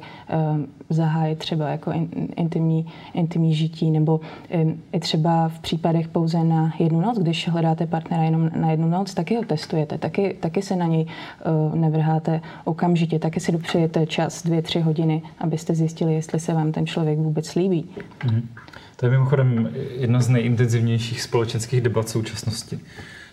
um, 0.53 0.67
zahájit 0.89 1.39
třeba 1.39 1.69
jako 1.69 1.91
in, 1.91 2.09
intimní, 2.35 2.85
intimní 3.13 3.55
žití, 3.55 3.91
nebo 3.91 4.19
um, 4.63 4.81
i 4.91 4.99
třeba 4.99 5.49
v 5.49 5.59
případech 5.59 6.07
pouze 6.07 6.43
na 6.43 6.73
jednu 6.79 7.01
noc, 7.01 7.19
když 7.19 7.49
hledáte 7.49 7.87
partnera 7.87 8.23
jenom 8.23 8.49
na 8.55 8.71
jednu 8.71 8.89
noc, 8.89 9.13
taky 9.13 9.35
ho 9.35 9.43
testujete, 9.43 9.97
taky, 9.97 10.35
taky 10.39 10.61
se 10.61 10.75
na 10.75 10.85
něj 10.85 11.05
uh, 11.05 11.75
nevrháte 11.75 12.41
okamžitě, 12.65 13.19
taky 13.19 13.39
si 13.39 13.51
dopřejete 13.51 14.05
čas, 14.05 14.43
dvě, 14.43 14.61
tři 14.61 14.79
hodiny, 14.79 15.21
abyste 15.39 15.75
zjistili, 15.75 16.13
jestli 16.13 16.39
se 16.39 16.53
vám 16.53 16.71
ten 16.71 16.87
člověk 16.87 17.19
vůbec 17.19 17.55
líbí. 17.55 17.89
Hmm. 18.19 18.47
To 18.95 19.05
je 19.05 19.11
mimochodem 19.11 19.69
jedna 19.97 20.21
z 20.21 20.29
nejintenzivnějších 20.29 21.21
společenských 21.21 21.81
debat 21.81 22.09
současnosti 22.09 22.79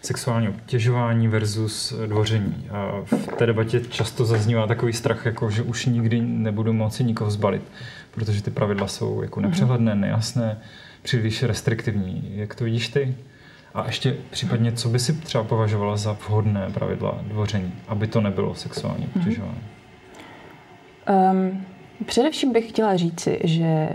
sexuální 0.04 0.48
obtěžování 0.48 1.28
versus 1.28 1.94
dvoření. 2.06 2.68
A 2.70 3.02
v 3.04 3.26
té 3.38 3.46
debatě 3.46 3.80
často 3.80 4.24
zaznívá 4.24 4.66
takový 4.66 4.92
strach, 4.92 5.26
jako 5.26 5.50
že 5.50 5.62
už 5.62 5.86
nikdy 5.86 6.20
nebudu 6.20 6.72
moci 6.72 7.04
nikoho 7.04 7.30
zbalit, 7.30 7.62
protože 8.10 8.42
ty 8.42 8.50
pravidla 8.50 8.86
jsou 8.86 9.22
jako 9.22 9.40
mhm. 9.40 9.48
nepřehledné, 9.48 9.94
nejasné, 9.94 10.58
příliš 11.02 11.42
restriktivní. 11.42 12.32
Jak 12.34 12.54
to 12.54 12.64
vidíš 12.64 12.88
ty? 12.88 13.14
A 13.74 13.86
ještě 13.86 14.16
případně, 14.30 14.72
co 14.72 14.88
by 14.88 14.98
si 14.98 15.12
třeba 15.12 15.44
považovala 15.44 15.96
za 15.96 16.12
vhodné 16.12 16.70
pravidla 16.74 17.18
dvoření, 17.22 17.72
aby 17.88 18.06
to 18.06 18.20
nebylo 18.20 18.54
sexuální 18.54 19.08
mhm. 19.14 19.22
obtěžování? 19.22 19.60
Um, 21.32 21.64
především 22.06 22.52
bych 22.52 22.68
chtěla 22.68 22.96
říci, 22.96 23.40
že 23.44 23.88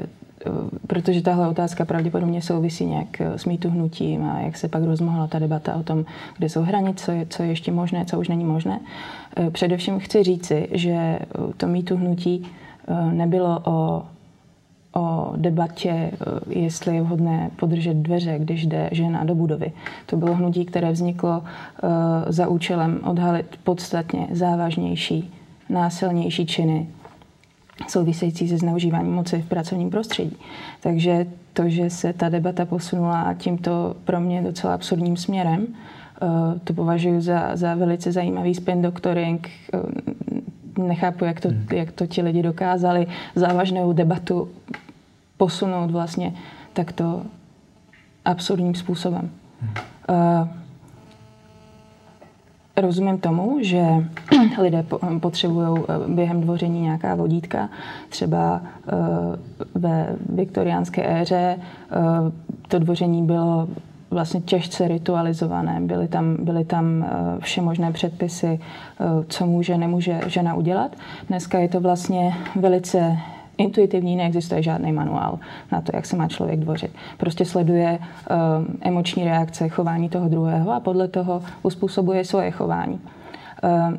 protože 0.88 1.22
tahle 1.22 1.48
otázka 1.48 1.86
pravděpodobně 1.86 2.42
souvisí 2.42 2.86
nějak 2.86 3.22
s 3.22 3.46
mýtu 3.46 3.70
hnutím 3.70 4.24
a 4.24 4.40
jak 4.40 4.58
se 4.58 4.68
pak 4.68 4.84
rozmohla 4.84 5.28
ta 5.28 5.40
debata 5.40 5.76
o 5.76 5.84
tom, 5.84 6.06
kde 6.38 6.50
jsou 6.50 6.62
hranice, 6.62 7.06
co 7.06 7.12
je, 7.12 7.26
co 7.30 7.44
je 7.44 7.50
ještě 7.50 7.72
možné, 7.72 8.06
co 8.06 8.20
už 8.20 8.28
není 8.28 8.44
možné. 8.44 8.80
Eh, 9.38 9.50
především 9.50 10.00
chci 10.00 10.24
říci, 10.24 10.68
že 10.72 11.20
to 11.58 11.68
mýtu 11.68 11.98
hnutí 11.98 12.48
eh, 12.88 13.12
nebylo 13.14 13.62
o, 13.64 14.04
o 14.96 15.34
debatě, 15.36 15.90
eh, 15.90 16.60
jestli 16.60 16.96
je 16.96 17.02
vhodné 17.02 17.52
podržet 17.60 17.94
dveře, 17.94 18.40
když 18.40 18.66
jde 18.66 18.90
žena 18.92 19.24
do 19.24 19.36
budovy. 19.36 19.72
To 20.06 20.18
bylo 20.18 20.34
hnutí, 20.34 20.66
které 20.66 20.92
vzniklo 20.92 21.44
za 22.28 22.48
účelem 22.48 23.00
odhalit 23.04 23.60
podstatně 23.64 24.28
závažnější, 24.32 25.34
násilnější 25.70 26.46
činy 26.46 26.88
související 27.88 28.48
se 28.50 28.58
zneužíváním 28.58 29.14
moci 29.14 29.42
v 29.42 29.46
pracovním 29.46 29.90
prostředí. 29.90 30.38
Takže 30.80 31.26
to, 31.54 31.70
že 31.70 31.90
se 31.90 32.14
ta 32.14 32.30
debata 32.30 32.66
posunula 32.66 33.34
tímto 33.38 33.96
pro 34.04 34.20
mě 34.20 34.42
docela 34.42 34.74
absurdním 34.74 35.18
směrem, 35.18 35.68
eh, 35.68 36.60
to 36.64 36.74
považuji 36.74 37.22
za, 37.22 37.56
za 37.56 37.76
velice 37.76 38.12
zajímavý 38.12 38.56
spin 38.56 38.82
doctoring. 38.82 39.50
Eh, 39.74 39.80
nechápu, 40.78 41.26
jak 41.26 41.42
to, 41.42 41.50
hmm. 41.50 41.68
jak 41.74 41.92
to 41.92 42.08
ti 42.08 42.22
lidi 42.22 42.44
dokázali 42.44 43.08
závažnou 43.36 43.94
debatu 43.94 44.50
posunout 45.38 45.92
vlastně 45.92 46.34
takto 46.74 47.22
absurdním 48.26 48.76
způsobem. 48.76 49.30
Hmm. 49.62 50.59
Rozumím 52.82 53.18
tomu, 53.18 53.58
že 53.62 53.86
lidé 54.62 54.86
potřebují 55.20 55.68
eh, 55.68 55.94
během 56.08 56.42
dvoření 56.42 56.82
nějaká 56.82 57.16
vodítka. 57.16 57.70
Třeba 58.10 58.62
eh, 58.88 58.92
ve 59.76 60.16
viktoriánské 60.30 61.22
éře 61.22 61.58
to 62.68 62.80
dvoření 62.80 63.24
bylo 63.24 63.68
vlastně 64.12 64.42
těžce 64.42 64.88
ritualizované. 64.88 65.82
Byly 65.82 66.08
tam, 66.08 66.38
byly 66.40 66.66
tam 66.66 67.06
vše 67.40 67.62
možné 67.62 67.92
předpisy, 67.92 68.60
co 69.28 69.46
může, 69.46 69.78
nemůže 69.78 70.22
žena 70.28 70.54
udělat. 70.54 70.96
Dneska 71.28 71.60
je 71.60 71.70
to 71.70 71.80
vlastně 71.80 72.36
velice 72.56 73.18
intuitivní, 73.60 74.16
neexistuje 74.16 74.64
žádný 74.64 74.92
manuál 74.92 75.40
na 75.72 75.82
to, 75.82 75.92
jak 75.96 76.06
se 76.06 76.18
má 76.18 76.28
člověk 76.28 76.60
dvořit. 76.60 76.92
Prostě 77.18 77.46
sleduje 77.46 78.00
uh, 78.00 78.38
emoční 78.82 79.24
reakce, 79.24 79.70
chování 79.70 80.10
toho 80.10 80.30
druhého 80.30 80.72
a 80.72 80.80
podle 80.80 81.08
toho 81.08 81.42
uspůsobuje 81.64 82.26
svoje 82.26 82.52
chování. 82.52 83.00
Uh, 83.64 83.94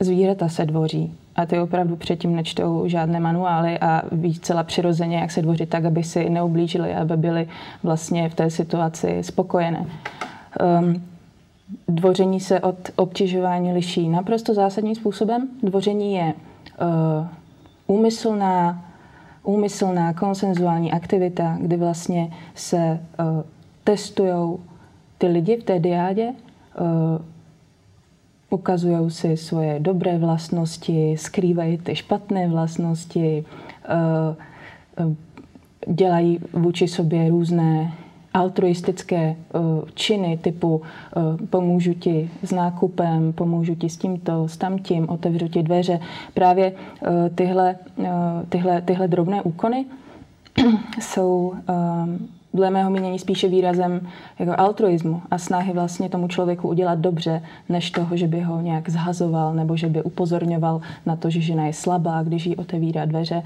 zvířata 0.00 0.48
se 0.48 0.64
dvoří 0.64 1.14
a 1.36 1.46
ty 1.46 1.58
opravdu 1.58 1.96
předtím 1.96 2.36
nečtou 2.36 2.82
žádné 2.86 3.20
manuály 3.20 3.78
a 3.78 4.02
ví 4.12 4.38
celá 4.38 4.62
přirozeně, 4.62 5.16
jak 5.16 5.30
se 5.30 5.42
dvořit 5.42 5.68
tak, 5.68 5.84
aby 5.84 6.02
si 6.02 6.30
neublížili, 6.30 6.94
aby 6.94 7.16
byli 7.16 7.48
vlastně 7.82 8.28
v 8.28 8.34
té 8.34 8.50
situaci 8.50 9.18
spokojené. 9.22 9.86
Um, 10.80 11.02
dvoření 11.88 12.40
se 12.40 12.60
od 12.60 12.76
obtěžování 12.96 13.72
liší 13.72 14.08
naprosto 14.08 14.54
zásadním 14.54 14.94
způsobem. 14.94 15.48
Dvoření 15.62 16.14
je 16.14 16.34
uh, 16.80 17.26
úmyslná, 17.88 18.84
úmyslná 19.42 20.12
konsenzuální 20.12 20.92
aktivita, 20.92 21.56
kdy 21.60 21.76
vlastně 21.76 22.30
se 22.54 23.00
uh, 23.20 23.42
testují 23.84 24.58
ty 25.18 25.26
lidi 25.26 25.56
v 25.56 25.64
té 25.64 25.78
diádě, 25.78 26.28
uh, 26.28 26.86
ukazují 28.50 29.10
si 29.10 29.36
svoje 29.36 29.80
dobré 29.80 30.18
vlastnosti, 30.18 31.16
skrývají 31.18 31.78
ty 31.78 31.96
špatné 31.96 32.48
vlastnosti, 32.48 33.44
uh, 35.04 35.14
dělají 35.94 36.40
vůči 36.52 36.88
sobě 36.88 37.28
různé 37.28 37.92
altruistické 38.38 39.16
eh, 39.16 39.36
činy 39.94 40.38
typu 40.42 40.82
eh, 40.82 41.46
pomůžu 41.46 41.94
ti 41.94 42.30
s 42.42 42.52
nákupem, 42.52 43.32
pomůžu 43.32 43.74
ti 43.74 43.88
s 43.88 43.96
tímto, 43.96 44.48
s 44.48 44.56
tamtím, 44.56 45.08
otevřu 45.08 45.48
ti 45.48 45.62
dveře. 45.62 46.00
Právě 46.34 46.72
eh, 46.72 47.30
tyhle, 47.34 47.76
tyhle, 48.48 48.82
tyhle 48.82 49.08
drobné 49.08 49.42
úkony 49.42 49.86
jsou 51.00 51.54
dle 52.54 52.70
mého 52.70 52.90
mínění 52.90 53.18
spíše 53.18 53.48
výrazem 53.48 54.00
jako 54.38 54.52
altruismu 54.58 55.22
a 55.30 55.38
snahy 55.38 55.72
vlastně 55.72 56.08
tomu 56.08 56.28
člověku 56.28 56.68
udělat 56.68 56.98
dobře, 56.98 57.42
než 57.68 57.90
toho, 57.90 58.16
že 58.16 58.26
by 58.26 58.40
ho 58.40 58.60
nějak 58.60 58.88
zhazoval 58.88 59.54
nebo 59.54 59.76
že 59.76 59.86
by 59.86 60.02
upozorňoval 60.02 60.80
na 61.06 61.16
to, 61.16 61.30
že 61.30 61.40
žena 61.40 61.66
je 61.66 61.72
slabá, 61.72 62.22
když 62.22 62.46
jí 62.46 62.56
otevírá 62.56 63.04
dveře. 63.04 63.42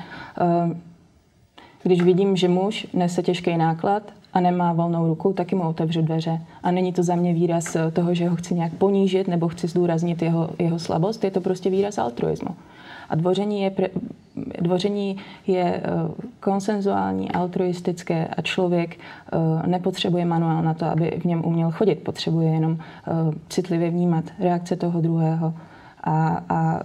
Když 1.83 2.03
vidím, 2.03 2.37
že 2.37 2.49
muž 2.49 2.87
nese 2.95 3.23
těžký 3.23 3.57
náklad 3.57 4.03
a 4.33 4.41
nemá 4.41 4.73
volnou 4.73 5.07
ruku, 5.07 5.33
taky 5.33 5.55
mu 5.55 5.63
otevřu 5.63 6.03
dveře. 6.03 6.41
A 6.63 6.71
není 6.71 6.93
to 6.93 7.03
za 7.03 7.15
mě 7.15 7.35
výraz 7.35 7.77
toho, 7.93 8.15
že 8.15 8.29
ho 8.29 8.37
chci 8.37 8.55
nějak 8.55 8.73
ponížit 8.73 9.29
nebo 9.29 9.49
chci 9.49 9.69
zdůraznit 9.69 10.23
jeho, 10.23 10.51
jeho 10.59 10.79
slabost, 10.79 11.25
je 11.25 11.31
to 11.31 11.41
prostě 11.41 11.71
výraz 11.71 11.99
altruismu. 11.99 12.51
A 13.11 13.15
dvoření 13.15 13.63
je, 13.63 13.71
pre, 13.71 13.89
dvoření 14.61 15.17
je 15.47 15.83
uh, 16.05 16.11
konsenzuální, 16.41 17.31
altruistické 17.31 18.27
a 18.27 18.43
člověk 18.43 18.97
uh, 18.97 19.67
nepotřebuje 19.67 20.25
manuál 20.25 20.63
na 20.63 20.75
to, 20.75 20.87
aby 20.87 21.21
v 21.21 21.25
něm 21.25 21.45
uměl 21.45 21.71
chodit. 21.71 21.95
Potřebuje 21.95 22.49
jenom 22.49 22.79
citlivě 23.49 23.91
vnímat 23.91 24.25
reakce 24.39 24.77
toho 24.77 25.01
druhého 25.01 25.55
a, 26.05 26.43
a 26.49 26.81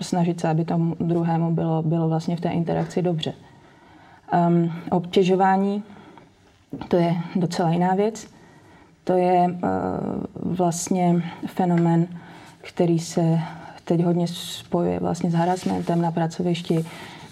snažit 0.00 0.40
se, 0.40 0.48
aby 0.48 0.64
tomu 0.64 0.96
druhému 1.00 1.54
bylo, 1.54 1.82
bylo 1.82 2.08
vlastně 2.08 2.36
v 2.36 2.40
té 2.40 2.48
interakci 2.48 3.02
dobře. 3.02 3.32
Um, 4.48 4.72
obtěžování 4.90 5.82
to 6.88 6.96
je 6.96 7.16
docela 7.36 7.70
jiná 7.70 7.94
věc. 7.94 8.26
To 9.04 9.12
je 9.12 9.46
uh, 9.48 9.58
vlastně 10.34 11.22
fenomen, 11.46 12.06
který 12.60 12.98
se 12.98 13.38
teď 13.84 14.04
hodně 14.04 14.26
spojuje 14.28 15.00
vlastně 15.00 15.30
s 15.30 15.34
harassmentem 15.34 16.02
na 16.02 16.10
pracovišti. 16.10 16.84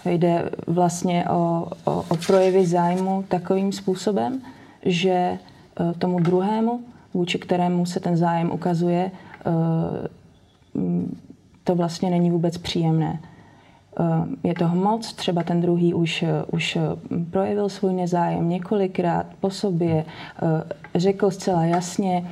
Jde 0.05 0.49
vlastně 0.67 1.25
o, 1.29 1.67
o, 1.83 2.05
o 2.09 2.17
projevy 2.27 2.65
zájmu 2.65 3.23
takovým 3.27 3.71
způsobem, 3.71 4.41
že 4.85 5.39
uh, 5.79 5.93
tomu 5.93 6.19
druhému, 6.19 6.79
vůči 7.13 7.39
kterému 7.39 7.85
se 7.85 7.99
ten 7.99 8.17
zájem 8.17 8.51
ukazuje, 8.51 9.11
uh, 9.45 10.83
to 11.63 11.75
vlastně 11.75 12.09
není 12.09 12.31
vůbec 12.31 12.57
příjemné. 12.57 13.19
Eh, 13.99 14.47
je 14.47 14.53
toho 14.53 14.75
moc, 14.75 15.13
třeba 15.13 15.43
ten 15.43 15.61
druhý 15.61 15.93
už, 15.93 16.23
eh, 16.23 16.43
už 16.51 16.75
eh, 16.75 16.81
projevil 17.31 17.69
svůj 17.69 17.93
nezájem 17.93 18.49
několikrát 18.49 19.25
po 19.39 19.49
sobě, 19.49 20.05
řekl 20.95 21.31
zcela 21.31 21.65
jasně, 21.65 22.27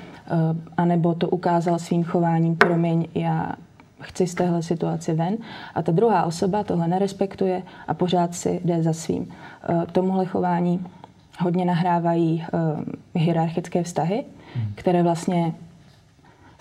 anebo 0.78 1.13
to 1.13 1.30
ukázal 1.30 1.80
svým 1.80 2.04
chováním, 2.04 2.56
promiň, 2.56 3.08
já 3.15 3.52
chci 4.02 4.28
z 4.28 4.36
téhle 4.36 4.63
situace 4.63 5.13
ven 5.13 5.38
a 5.76 5.82
ta 5.82 5.91
druhá 5.91 6.24
osoba 6.24 6.63
tohle 6.63 6.88
nerespektuje 6.88 7.63
a 7.88 7.93
pořád 7.93 8.36
si 8.36 8.62
jde 8.65 8.84
za 8.84 8.93
svým. 8.93 9.28
Tomuhle 9.91 10.26
chování 10.26 10.86
hodně 11.39 11.65
nahrávají 11.65 12.45
hierarchické 13.15 13.84
vztahy, 13.84 14.24
hmm. 14.56 14.74
které 14.76 15.04
vlastně 15.04 15.54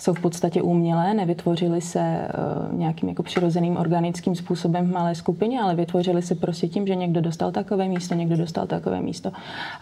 jsou 0.00 0.14
v 0.14 0.20
podstatě 0.20 0.62
umělé, 0.62 1.14
nevytvořily 1.14 1.80
se 1.80 2.28
uh, 2.70 2.78
nějakým 2.78 3.08
jako 3.08 3.22
přirozeným 3.22 3.76
organickým 3.76 4.34
způsobem 4.34 4.86
v 4.86 4.92
malé 4.92 5.14
skupině, 5.14 5.60
ale 5.60 5.74
vytvořily 5.74 6.22
se 6.22 6.34
prostě 6.34 6.68
tím, 6.68 6.86
že 6.86 6.94
někdo 6.94 7.20
dostal 7.20 7.52
takové 7.52 7.88
místo, 7.88 8.14
někdo 8.14 8.36
dostal 8.36 8.66
takové 8.66 9.00
místo. 9.00 9.32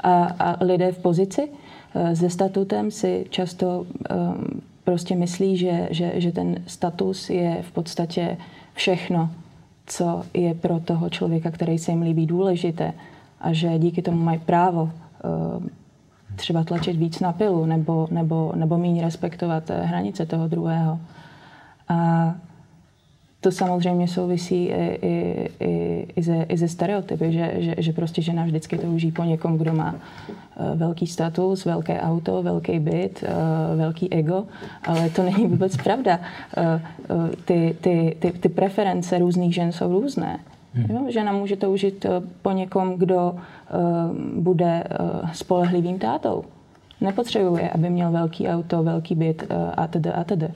A, 0.00 0.24
a 0.24 0.64
lidé 0.64 0.92
v 0.92 0.98
pozici 0.98 1.48
uh, 1.48 2.12
se 2.12 2.30
statutem 2.30 2.90
si 2.90 3.26
často 3.30 3.86
um, 4.10 4.60
prostě 4.84 5.16
myslí, 5.16 5.56
že, 5.56 5.88
že, 5.90 6.12
že 6.14 6.32
ten 6.32 6.56
status 6.66 7.30
je 7.30 7.62
v 7.62 7.72
podstatě 7.72 8.36
všechno, 8.74 9.30
co 9.86 10.22
je 10.34 10.54
pro 10.54 10.80
toho 10.80 11.10
člověka, 11.10 11.50
který 11.50 11.78
se 11.78 11.90
jim 11.90 12.02
líbí, 12.02 12.26
důležité 12.26 12.92
a 13.40 13.52
že 13.52 13.78
díky 13.78 14.02
tomu 14.02 14.22
mají 14.24 14.38
právo 14.38 14.90
třeba 16.38 16.64
tlačit 16.64 16.96
víc 16.96 17.20
na 17.20 17.32
pilu 17.32 17.66
nebo, 17.66 18.08
nebo, 18.10 18.52
nebo 18.56 18.78
méně 18.78 19.02
respektovat 19.02 19.70
eh, 19.70 19.82
hranice 19.82 20.26
toho 20.26 20.48
druhého. 20.48 20.98
A 21.88 22.34
to 23.40 23.50
samozřejmě 23.50 24.08
souvisí 24.08 24.64
i, 24.64 24.98
i, 25.02 25.48
i, 25.60 26.06
i, 26.16 26.22
ze, 26.22 26.42
i 26.42 26.56
ze 26.56 26.68
stereotypy, 26.68 27.32
že, 27.32 27.54
že, 27.56 27.74
že 27.78 27.92
prostě 27.92 28.22
žena 28.22 28.44
vždycky 28.44 28.78
touží 28.78 29.12
po 29.12 29.24
někom, 29.24 29.58
kdo 29.58 29.72
má 29.74 29.94
eh, 29.94 30.74
velký 30.74 31.06
status, 31.06 31.64
velké 31.64 32.00
auto, 32.00 32.42
velký 32.42 32.78
byt, 32.78 33.24
eh, 33.26 33.76
velký 33.76 34.12
ego, 34.12 34.44
ale 34.84 35.10
to 35.10 35.22
není 35.22 35.46
vůbec 35.46 35.76
pravda. 35.76 36.20
Ty, 37.44 37.76
ty, 37.80 38.16
ty, 38.18 38.32
ty 38.32 38.48
preference 38.48 39.18
různých 39.18 39.54
žen 39.54 39.72
jsou 39.72 40.00
různé. 40.00 40.38
Hmm. 40.78 40.96
Jo, 40.96 41.10
žena 41.10 41.32
může 41.32 41.56
toužit 41.56 42.06
po 42.42 42.52
někom, 42.52 42.94
kdo 42.94 43.30
uh, 43.32 44.16
bude 44.42 44.84
uh, 45.00 45.30
spolehlivým 45.32 45.98
tátou. 45.98 46.44
Nepotřebuje, 47.00 47.70
aby 47.70 47.90
měl 47.90 48.10
velký 48.10 48.48
auto, 48.48 48.82
velký 48.82 49.14
byt 49.14 49.42
uh, 49.42 49.56
a 49.76 49.86
tedy 49.86 50.10
a 50.10 50.24
tedy. 50.24 50.48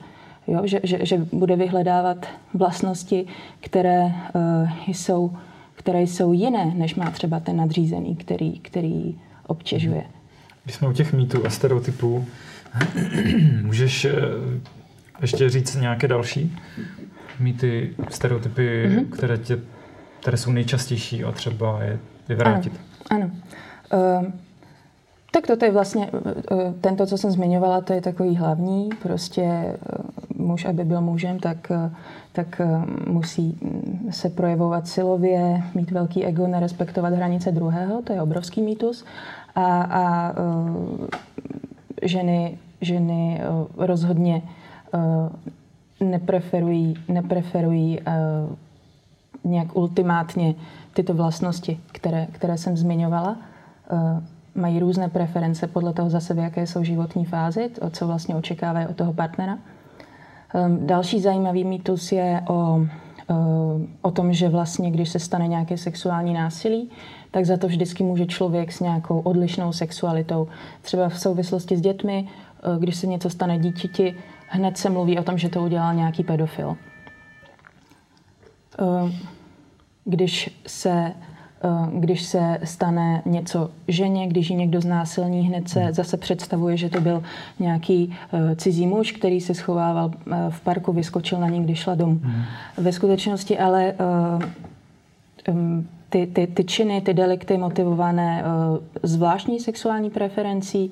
Jo, 0.47 0.61
že, 0.65 0.79
že, 0.83 1.05
že 1.05 1.17
bude 1.31 1.55
vyhledávat 1.55 2.25
vlastnosti, 2.53 3.25
které, 3.59 4.03
uh, 4.05 4.69
jsou, 4.87 5.31
které 5.75 6.01
jsou 6.01 6.33
jiné, 6.33 6.71
než 6.75 6.95
má 6.95 7.11
třeba 7.11 7.39
ten 7.39 7.57
nadřízený, 7.57 8.15
který, 8.15 8.59
který 8.59 9.15
obtěžuje. 9.47 10.01
Hmm. 10.01 10.11
Když 10.63 10.75
jsme 10.75 10.87
u 10.87 10.93
těch 10.93 11.13
mýtů 11.13 11.45
a 11.45 11.49
stereotypů, 11.49 12.25
můžeš 13.61 14.07
ještě 15.21 15.49
říct 15.49 15.75
nějaké 15.75 16.07
další 16.07 16.55
mýty, 17.39 17.95
stereotypy, 18.09 18.85
mm-hmm. 18.87 19.09
které 19.09 19.37
tě 19.37 19.59
které 20.23 20.37
jsou 20.37 20.51
nejčastější 20.51 21.23
a 21.23 21.31
třeba 21.31 21.83
je 21.83 21.99
vyvrátit. 22.29 22.73
Ano. 23.09 23.21
ano. 23.21 23.31
Uh, 24.21 24.31
tak 25.31 25.47
to 25.59 25.65
je 25.65 25.71
vlastně, 25.71 26.09
uh, 26.11 26.73
tento, 26.81 27.05
co 27.05 27.17
jsem 27.17 27.31
zmiňovala, 27.31 27.81
to 27.81 27.93
je 27.93 28.01
takový 28.01 28.35
hlavní. 28.35 28.89
Prostě 29.01 29.43
uh, 30.39 30.45
muž, 30.47 30.65
aby 30.65 30.83
byl 30.83 31.01
mužem, 31.01 31.39
tak, 31.39 31.71
tak 32.31 32.61
musí 33.07 33.59
se 34.09 34.29
projevovat 34.29 34.87
silově, 34.87 35.63
mít 35.75 35.91
velký 35.91 36.25
ego, 36.25 36.47
nerespektovat 36.47 37.13
hranice 37.13 37.51
druhého, 37.51 38.01
to 38.01 38.13
je 38.13 38.21
obrovský 38.21 38.61
mýtus. 38.61 39.05
A, 39.55 39.81
a 39.81 40.33
ženy, 42.01 42.57
ženy 42.81 43.41
rozhodně 43.77 44.41
nepreferují, 45.99 46.95
nepreferují 47.07 47.99
nějak 49.43 49.75
ultimátně 49.75 50.55
tyto 50.93 51.13
vlastnosti, 51.13 51.79
které, 51.91 52.27
které 52.31 52.57
jsem 52.57 52.77
zmiňovala. 52.77 53.37
Eh, 53.91 54.23
mají 54.55 54.79
různé 54.79 55.09
preference 55.09 55.67
podle 55.67 55.93
toho 55.93 56.09
zase, 56.09 56.33
v 56.33 56.37
jaké 56.37 56.67
jsou 56.67 56.83
životní 56.83 57.25
fázi, 57.25 57.69
co 57.91 58.07
vlastně 58.07 58.35
očekávají 58.35 58.87
od 58.87 58.95
toho 58.95 59.13
partnera. 59.13 59.57
Ehm, 60.53 60.87
další 60.87 61.21
zajímavý 61.21 61.63
mýtus 61.63 62.11
je 62.11 62.41
o, 62.47 62.79
o 64.01 64.11
tom, 64.11 64.33
že 64.33 64.49
vlastně, 64.49 64.91
když 64.91 65.09
se 65.09 65.19
stane 65.19 65.47
nějaké 65.47 65.77
sexuální 65.77 66.33
násilí, 66.33 66.89
tak 67.31 67.45
za 67.45 67.57
to 67.57 67.67
vždycky 67.67 68.03
může 68.03 68.25
člověk 68.25 68.71
s 68.71 68.79
nějakou 68.79 69.19
odlišnou 69.19 69.73
sexualitou. 69.73 70.47
Třeba 70.81 71.09
v 71.09 71.19
souvislosti 71.19 71.77
s 71.77 71.81
dětmi, 71.81 72.27
když 72.79 72.95
se 72.95 73.07
něco 73.07 73.29
stane 73.29 73.59
dítěti, 73.59 74.15
hned 74.47 74.77
se 74.77 74.89
mluví 74.89 75.19
o 75.19 75.23
tom, 75.23 75.37
že 75.37 75.49
to 75.49 75.63
udělal 75.63 75.93
nějaký 75.93 76.23
pedofil. 76.23 76.77
Ehm, 78.79 79.13
když 80.05 80.61
se 80.67 81.13
Eh, 81.65 81.89
když 81.99 82.23
se 82.23 82.59
stane 82.63 83.21
něco 83.25 83.69
ženě, 83.87 84.27
když 84.27 84.49
ji 84.49 84.55
někdo 84.55 84.81
znásilní, 84.81 85.41
hned 85.41 85.69
se 85.69 85.79
hmm. 85.79 85.93
zase 85.93 86.17
představuje, 86.17 86.77
že 86.77 86.89
to 86.89 87.01
byl 87.01 87.23
nějaký 87.59 88.15
eh, 88.33 88.55
cizí 88.55 88.87
muž, 88.87 89.11
který 89.11 89.41
se 89.41 89.53
schovával 89.53 90.11
eh, 90.11 90.35
v 90.49 90.61
parku, 90.61 90.93
vyskočil 90.93 91.39
na 91.39 91.49
ní, 91.49 91.63
když 91.63 91.79
šla 91.79 91.95
domů. 91.95 92.19
Hmm. 92.23 92.43
Ve 92.77 92.91
skutečnosti 92.91 93.59
ale 93.59 93.93
ty, 96.09 96.27
ty, 96.27 96.47
ty 96.47 96.63
činy, 96.63 97.01
ty 97.01 97.13
delikty 97.13 97.57
motivované 97.57 98.43
zvláštní 99.03 99.59
sexuální 99.59 100.09
preferencí, 100.09 100.91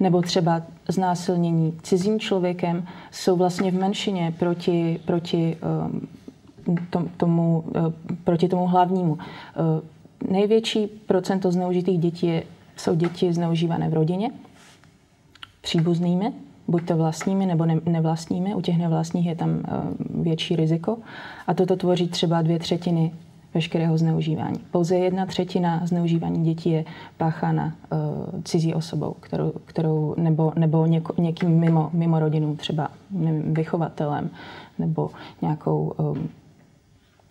nebo 0.00 0.22
třeba 0.22 0.62
znásilnění 0.88 1.78
cizím 1.82 2.20
člověkem 2.20 2.86
jsou 3.10 3.36
vlastně 3.36 3.70
v 3.70 3.74
menšině 3.74 4.34
proti, 4.38 5.00
proti, 5.04 5.56
tomu, 7.16 7.64
proti 8.24 8.48
tomu 8.48 8.66
hlavnímu 8.66 9.18
největší 10.28 10.86
procento 10.86 11.52
zneužitých 11.52 11.98
dětí 11.98 12.26
je, 12.26 12.42
jsou 12.76 12.94
děti 12.94 13.32
zneužívané 13.32 13.88
v 13.88 13.94
rodině, 13.94 14.30
příbuznými, 15.60 16.32
buď 16.68 16.86
to 16.86 16.96
vlastními 16.96 17.46
nebo 17.46 17.66
ne, 17.66 17.80
nevlastními. 17.86 18.54
U 18.54 18.60
těch 18.60 18.78
nevlastních 18.78 19.26
je 19.26 19.34
tam 19.34 19.50
uh, 19.50 20.22
větší 20.24 20.56
riziko. 20.56 20.96
A 21.46 21.54
toto 21.54 21.76
tvoří 21.76 22.08
třeba 22.08 22.42
dvě 22.42 22.58
třetiny 22.58 23.12
veškerého 23.54 23.98
zneužívání. 23.98 24.58
Pouze 24.70 24.96
jedna 24.96 25.26
třetina 25.26 25.86
zneužívání 25.86 26.44
dětí 26.44 26.70
je 26.70 26.84
páchána 27.16 27.64
uh, 27.92 28.40
cizí 28.44 28.74
osobou, 28.74 29.16
kterou, 29.20 29.52
kterou 29.64 30.14
nebo, 30.18 30.52
nebo 30.56 30.86
něko, 30.86 31.14
někým 31.18 31.50
mimo, 31.50 31.90
mimo 31.92 32.18
rodinu, 32.18 32.56
třeba 32.56 32.88
nevím, 33.10 33.54
vychovatelem 33.54 34.30
nebo 34.78 35.10
nějakou, 35.42 35.92
um, 35.98 36.28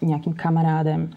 nějakým 0.02 0.34
kamarádem. 0.34 1.10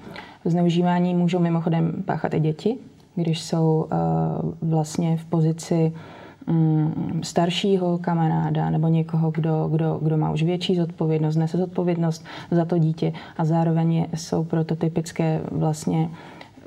Zneužívání 0.44 1.14
můžou 1.14 1.38
mimochodem 1.38 1.92
páchat 2.04 2.34
i 2.34 2.40
děti, 2.40 2.76
když 3.14 3.42
jsou 3.42 3.88
uh, 3.92 4.68
vlastně 4.70 5.16
v 5.16 5.24
pozici 5.24 5.92
um, 6.48 7.20
staršího 7.22 7.98
kamaráda 7.98 8.70
nebo 8.70 8.88
někoho, 8.88 9.30
kdo, 9.30 9.68
kdo, 9.68 9.98
kdo 10.02 10.16
má 10.16 10.30
už 10.30 10.42
větší 10.42 10.76
zodpovědnost, 10.76 11.36
nese 11.36 11.58
zodpovědnost 11.58 12.24
za 12.50 12.64
to 12.64 12.78
dítě 12.78 13.12
a 13.36 13.44
zároveň 13.44 14.06
jsou 14.14 14.44
prototypické 14.44 15.40
vlastně 15.50 16.08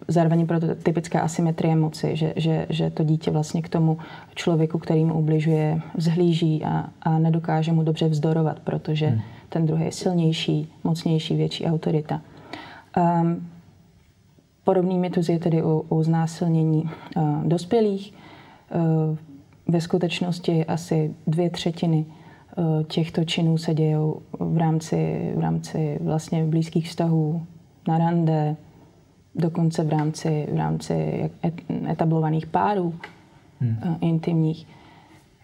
zároveň 0.08 0.48
prototypická 0.48 1.22
asymetrie 1.22 1.76
moci, 1.76 2.16
že, 2.16 2.34
že, 2.36 2.66
že 2.70 2.90
to 2.90 3.04
dítě 3.04 3.32
vlastně 3.32 3.62
k 3.62 3.70
tomu 3.70 3.98
člověku, 4.36 4.80
který 4.80 5.06
mu 5.06 5.14
ubližuje, 5.14 5.82
vzhlíží 5.96 6.64
a, 6.66 6.86
a 7.02 7.20
nedokáže 7.20 7.72
mu 7.72 7.84
dobře 7.84 8.08
vzdorovat, 8.08 8.60
protože 8.60 9.08
hmm. 9.08 9.22
Ten 9.56 9.66
druhý 9.66 9.86
je 9.86 9.92
silnější, 9.92 10.68
mocnější, 10.84 11.36
větší 11.36 11.66
autorita. 11.66 12.22
Um, 12.98 13.48
Podobný 14.64 15.00
mýtus 15.00 15.30
je 15.30 15.40
tedy 15.40 15.64
u, 15.64 15.86
u 15.90 16.04
znásilnění 16.04 16.84
uh, 16.84 17.44
dospělých. 17.44 18.14
Uh, 18.76 19.18
ve 19.68 19.82
skutečnosti 19.82 20.66
asi 20.66 21.16
dvě 21.28 21.50
třetiny 21.50 22.06
uh, 22.58 22.84
těchto 22.84 23.24
činů 23.24 23.58
se 23.58 23.74
dějou 23.74 24.22
v 24.40 24.58
rámci, 24.58 25.32
v 25.36 25.40
rámci 25.40 26.00
vlastně 26.02 26.46
blízkých 26.46 26.88
vztahů, 26.88 27.46
na 27.88 27.98
rande, 27.98 28.56
dokonce 29.36 29.84
v 29.84 29.90
rámci, 29.90 30.48
v 30.52 30.58
rámci 30.58 31.30
etablovaných 31.88 32.46
párů 32.46 32.94
hmm. 33.60 33.78
uh, 33.86 33.96
intimních. 34.02 34.68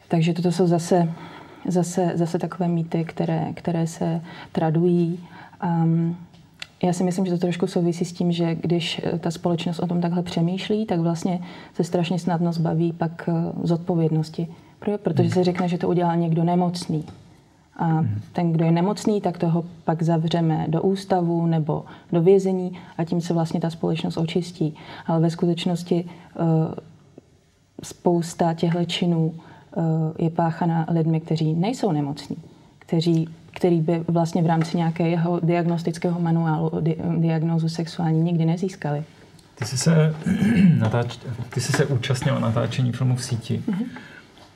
Takže 0.08 0.34
toto 0.34 0.52
jsou 0.52 0.67
zase, 0.67 1.13
zase, 1.67 2.12
zase 2.15 2.39
takové 2.39 2.67
mýty, 2.67 3.06
které, 3.06 3.54
které 3.54 3.88
se 3.88 4.21
tradují. 4.52 5.19
Um, 5.63 6.17
já 6.84 6.93
si 6.93 7.04
myslím, 7.04 7.26
že 7.26 7.32
to 7.32 7.38
trošku 7.38 7.67
souvisí 7.67 8.06
s 8.06 8.13
tím, 8.13 8.32
že 8.32 8.56
když 8.56 9.02
eh, 9.04 9.19
ta 9.19 9.32
společnost 9.32 9.80
o 9.80 9.88
tom 9.88 10.02
takhle 10.02 10.24
přemýšlí, 10.24 10.86
tak 10.86 11.00
vlastně 11.00 11.39
se 11.74 11.84
strašně 11.84 12.19
snadno 12.19 12.54
zbaví 12.54 12.93
pak 12.93 13.30
eh, 13.30 13.34
z 13.63 13.71
odpovědnosti. 13.71 14.47
Protože 14.80 15.24
hmm. 15.24 15.32
se 15.32 15.43
řekne, 15.43 15.67
že 15.67 15.78
to 15.78 15.89
udělal 15.89 16.17
někdo 16.17 16.43
nemocný. 16.43 17.06
A 17.76 17.86
hmm. 17.86 18.21
ten, 18.34 18.52
kdo 18.52 18.65
je 18.65 18.71
nemocný, 18.71 19.21
tak 19.21 19.38
toho 19.38 19.65
pak 19.86 20.04
zavřeme 20.04 20.65
do 20.67 20.82
ústavu 20.82 21.45
nebo 21.45 21.86
do 22.12 22.21
vězení 22.21 22.80
a 22.97 23.04
tím 23.04 23.21
se 23.21 23.34
vlastně 23.34 23.60
ta 23.60 23.69
společnost 23.69 24.17
očistí. 24.17 24.76
Ale 25.06 25.19
ve 25.19 25.30
skutečnosti 25.30 26.06
uh, 26.06 26.45
spousta 27.84 28.54
těchto 28.54 28.86
činů 28.86 29.34
je 30.17 30.29
páchana 30.29 30.86
lidmi, 30.89 31.19
kteří 31.19 31.53
nejsou 31.53 31.91
nemocní, 31.91 32.38
kteří 32.79 33.27
který 33.53 33.81
by 33.81 34.03
vlastně 34.07 34.41
v 34.41 34.45
rámci 34.45 34.77
nějakého 34.77 35.39
diagnostického 35.43 36.19
manuálu 36.19 36.71
di, 36.81 36.97
diagnózu 37.17 37.69
sexuální 37.69 38.21
nikdy 38.21 38.45
nezískali. 38.45 39.03
Ty 39.55 39.65
jsi 39.65 39.77
se, 39.77 40.15
natáč, 40.77 41.17
ty 41.53 41.62
jsi 41.62 41.71
se 41.71 41.86
účastnila 41.86 42.39
natáčení 42.39 42.91
filmu 42.91 43.15
v 43.15 43.23
síti. 43.23 43.63
Mm-hmm. 43.67 43.86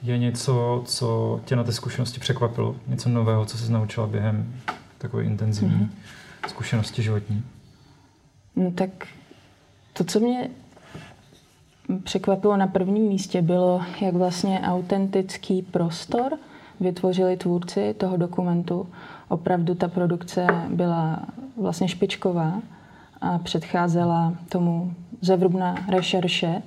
Je 0.03 0.17
něco, 0.17 0.83
co 0.85 1.39
tě 1.45 1.55
na 1.55 1.63
té 1.63 1.71
zkušenosti 1.71 2.19
překvapilo? 2.19 2.75
Něco 2.87 3.09
nového, 3.09 3.45
co 3.45 3.57
jsi 3.57 3.71
naučila 3.71 4.07
během 4.07 4.53
takové 4.97 5.23
intenzivní 5.23 5.77
mm-hmm. 5.77 6.47
zkušenosti 6.47 7.03
životní? 7.03 7.43
No 8.55 8.71
tak 8.71 8.89
to, 9.93 10.03
co 10.03 10.19
mě 10.19 10.49
překvapilo 12.03 12.57
na 12.57 12.67
prvním 12.67 13.03
místě, 13.03 13.41
bylo, 13.41 13.81
jak 14.01 14.13
vlastně 14.13 14.61
autentický 14.63 15.61
prostor– 15.61 16.37
vytvořili 16.79 17.37
tvůrci 17.37 17.93
toho 17.97 18.17
dokumentu. 18.17 18.87
Opravdu 19.29 19.75
ta 19.75 19.87
produkce 19.87 20.47
byla 20.69 21.19
vlastně 21.57 21.87
špičková 21.87 22.61
a 23.21 23.37
předcházela 23.37 24.33
tomu 24.49 24.93
zevrubná 25.21 25.75
rešerše 25.89 26.61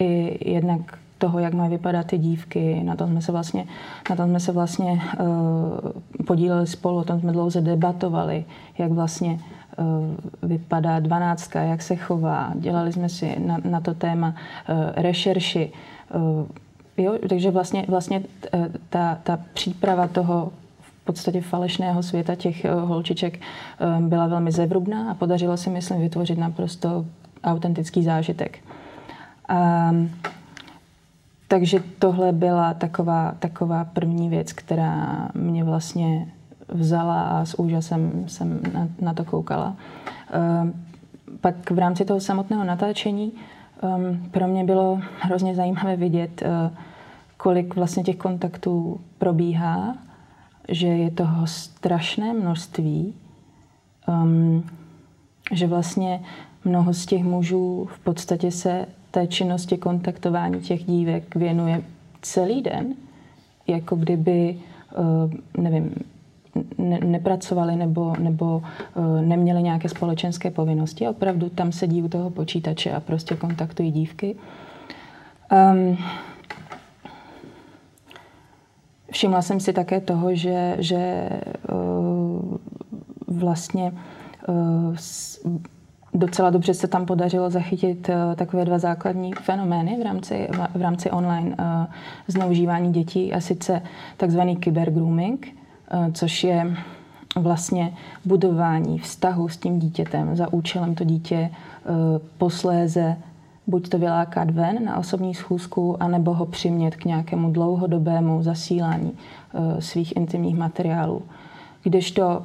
i 0.00 0.38
jednak 0.52 0.98
toho, 1.18 1.38
jak 1.38 1.54
mají 1.54 1.70
vypadat 1.70 2.06
ty 2.06 2.18
dívky. 2.18 2.82
Na 2.84 2.96
tom 2.96 3.10
jsme 3.10 3.22
se 3.22 3.32
vlastně, 3.32 3.66
na 4.10 4.16
tom 4.16 4.28
jsme 4.28 4.40
se 4.40 4.52
vlastně 4.52 5.02
uh, 5.20 6.24
podíleli 6.26 6.66
spolu, 6.66 6.96
o 6.96 7.04
tom 7.04 7.20
jsme 7.20 7.32
dlouze 7.32 7.60
debatovali, 7.60 8.44
jak 8.78 8.92
vlastně 8.92 9.38
vypadá 10.42 11.00
dvanáctka, 11.00 11.60
jak 11.62 11.82
se 11.82 11.96
chová. 11.96 12.52
Dělali 12.54 12.92
jsme 12.92 13.08
si 13.08 13.40
na, 13.40 13.58
na 13.64 13.80
to 13.80 13.94
téma 13.94 14.34
uh, 14.68 14.74
rešerši. 14.96 15.72
Uh, 16.14 16.46
Jo, 17.00 17.18
takže 17.28 17.50
vlastně, 17.50 17.84
vlastně 17.88 18.22
eh, 18.54 18.70
ta, 18.88 19.18
ta 19.22 19.38
příprava 19.54 20.08
toho 20.08 20.52
v 20.80 21.04
podstatě 21.04 21.40
falešného 21.40 22.02
světa 22.02 22.34
těch 22.34 22.64
eh, 22.64 22.70
holčiček 22.72 23.40
eh, 23.40 24.00
byla 24.00 24.26
velmi 24.26 24.52
zevrubná 24.52 25.10
a 25.10 25.14
podařilo 25.14 25.56
se, 25.56 25.70
myslím, 25.70 26.00
vytvořit 26.00 26.38
naprosto 26.38 27.06
autentický 27.44 28.04
zážitek. 28.04 28.58
A, 29.48 29.90
takže 31.48 31.82
tohle 31.98 32.32
byla 32.32 32.74
taková, 32.74 33.34
taková 33.38 33.84
první 33.84 34.28
věc, 34.28 34.52
která 34.52 35.28
mě 35.34 35.64
vlastně 35.64 36.32
vzala 36.72 37.22
a 37.22 37.44
s 37.44 37.58
úžasem 37.58 38.24
jsem 38.26 38.60
na, 38.74 38.88
na 39.00 39.14
to 39.14 39.24
koukala. 39.24 39.76
Pak 41.40 41.70
v 41.70 41.78
rámci 41.78 42.04
toho 42.04 42.20
samotného 42.20 42.64
natáčení 42.64 43.32
um, 43.82 44.30
pro 44.30 44.48
mě 44.48 44.64
bylo 44.64 45.00
hrozně 45.20 45.54
zajímavé 45.54 45.96
vidět, 45.96 46.42
uh, 46.42 46.76
kolik 47.36 47.74
vlastně 47.74 48.02
těch 48.02 48.16
kontaktů 48.16 49.00
probíhá, 49.18 49.96
že 50.68 50.86
je 50.86 51.10
toho 51.10 51.46
strašné 51.46 52.32
množství, 52.32 53.14
um, 54.08 54.64
že 55.52 55.66
vlastně 55.66 56.20
mnoho 56.64 56.94
z 56.94 57.06
těch 57.06 57.24
mužů 57.24 57.88
v 57.94 57.98
podstatě 57.98 58.50
se 58.50 58.86
té 59.10 59.26
činnosti 59.26 59.78
kontaktování 59.78 60.60
těch 60.60 60.84
dívek 60.84 61.34
věnuje 61.34 61.82
celý 62.22 62.62
den, 62.62 62.94
jako 63.66 63.96
kdyby, 63.96 64.60
uh, 64.98 65.62
nevím, 65.62 65.94
ne, 66.78 67.00
nepracovali 67.04 67.76
nebo, 67.76 68.16
nebo 68.18 68.62
uh, 68.94 69.20
neměli 69.20 69.62
nějaké 69.62 69.88
společenské 69.88 70.50
povinnosti. 70.50 71.08
Opravdu 71.08 71.48
tam 71.48 71.72
sedí 71.72 72.02
u 72.02 72.08
toho 72.08 72.30
počítače 72.30 72.92
a 72.92 73.00
prostě 73.00 73.36
kontaktují 73.36 73.90
dívky. 73.90 74.36
Um, 75.72 75.98
Všimla 79.10 79.42
jsem 79.42 79.60
si 79.60 79.72
také 79.72 80.00
toho, 80.00 80.34
že, 80.34 80.76
že 80.78 80.96
eh, 80.96 81.40
vlastně 83.26 83.92
eh, 84.48 84.52
docela 86.14 86.50
dobře 86.50 86.74
se 86.74 86.88
tam 86.88 87.06
podařilo 87.06 87.50
zachytit 87.50 88.10
takové 88.36 88.64
dva 88.64 88.78
základní 88.78 89.32
fenomény 89.32 89.98
v 90.00 90.02
rámci, 90.04 90.48
v 90.74 90.82
rámci 90.82 91.10
online 91.10 91.56
zneužívání 92.26 92.92
dětí 92.92 93.32
a 93.32 93.40
sice 93.40 93.82
takzvaný 94.16 94.56
kybergrooming, 94.56 95.59
což 96.12 96.44
je 96.44 96.76
vlastně 97.36 97.92
budování 98.24 98.98
vztahu 98.98 99.48
s 99.48 99.56
tím 99.56 99.78
dítětem 99.78 100.36
za 100.36 100.52
účelem 100.52 100.94
to 100.94 101.04
dítě 101.04 101.50
posléze 102.38 103.16
buď 103.66 103.88
to 103.88 103.98
vylákat 103.98 104.50
ven 104.50 104.84
na 104.84 104.96
osobní 104.96 105.34
schůzku, 105.34 106.02
anebo 106.02 106.34
ho 106.34 106.46
přimět 106.46 106.96
k 106.96 107.04
nějakému 107.04 107.50
dlouhodobému 107.50 108.42
zasílání 108.42 109.12
svých 109.78 110.16
intimních 110.16 110.56
materiálů. 110.56 111.22
Kdežto 111.82 112.42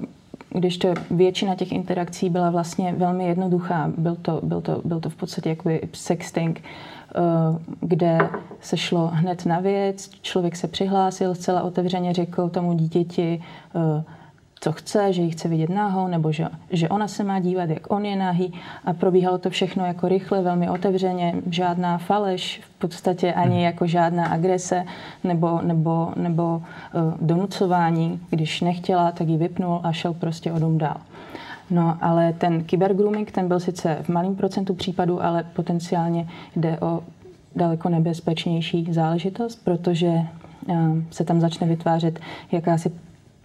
když 0.49 0.77
to 0.77 0.93
většina 1.12 1.55
těch 1.55 1.71
interakcí 1.71 2.29
byla 2.29 2.49
vlastně 2.49 2.93
velmi 2.97 3.27
jednoduchá. 3.27 3.91
Byl 3.97 4.15
to, 4.15 4.39
byl 4.43 4.62
to, 4.62 4.81
byl 4.86 4.99
to 4.99 5.10
v 5.10 5.15
podstatě 5.15 5.49
jakoby 5.49 5.81
sexting, 5.93 6.62
eh, 6.62 7.19
kde 7.81 8.29
se 8.60 8.77
šlo 8.77 9.08
hned 9.08 9.45
na 9.45 9.60
věc, 9.60 10.10
člověk 10.21 10.55
se 10.55 10.67
přihlásil, 10.67 11.36
zcela 11.36 11.63
otevřeně 11.63 12.13
řekl 12.13 12.49
tomu 12.49 12.73
dítěti, 12.73 13.43
eh, 13.75 14.03
co 14.65 14.71
chce, 14.71 15.13
že 15.13 15.21
ji 15.21 15.32
chce 15.32 15.47
vidět 15.47 15.69
nahou, 15.69 16.08
nebo 16.08 16.32
že, 16.32 16.47
že 16.69 16.89
ona 16.89 17.08
se 17.08 17.23
má 17.23 17.39
dívat, 17.39 17.69
jak 17.69 17.93
on 17.93 18.06
je 18.06 18.15
nahý. 18.15 18.54
A 18.86 18.93
probíhalo 18.93 19.38
to 19.38 19.49
všechno 19.49 19.86
jako 19.86 20.08
rychle, 20.08 20.41
velmi 20.41 20.69
otevřeně, 20.69 21.36
žádná 21.49 21.97
faleš, 21.97 22.62
v 22.63 22.80
podstatě 22.80 23.34
ani 23.34 23.63
jako 23.63 23.88
žádná 23.88 24.25
agrese 24.25 24.86
nebo, 25.23 25.62
nebo, 25.62 26.13
nebo 26.15 26.43
uh, 26.56 27.13
donucování. 27.21 28.19
Když 28.30 28.62
nechtěla, 28.62 29.12
tak 29.12 29.28
ji 29.28 29.38
vypnul 29.38 29.80
a 29.84 29.91
šel 29.91 30.13
prostě 30.13 30.51
o 30.51 30.60
dům 30.60 30.78
dál. 30.78 30.97
No, 31.69 31.97
ale 32.01 32.34
ten 32.34 32.63
kybergrooming, 32.63 33.32
ten 33.32 33.47
byl 33.47 33.60
sice 33.60 33.97
v 34.01 34.10
malém 34.10 34.36
procentu 34.36 34.73
případů, 34.73 35.23
ale 35.23 35.43
potenciálně 35.43 36.28
jde 36.56 36.78
o 36.80 37.04
daleko 37.56 37.89
nebezpečnější 37.89 38.88
záležitost, 38.93 39.63
protože 39.63 40.12
uh, 40.67 40.97
se 41.12 41.23
tam 41.23 41.41
začne 41.41 41.67
vytvářet 41.67 42.19
jakási 42.51 42.91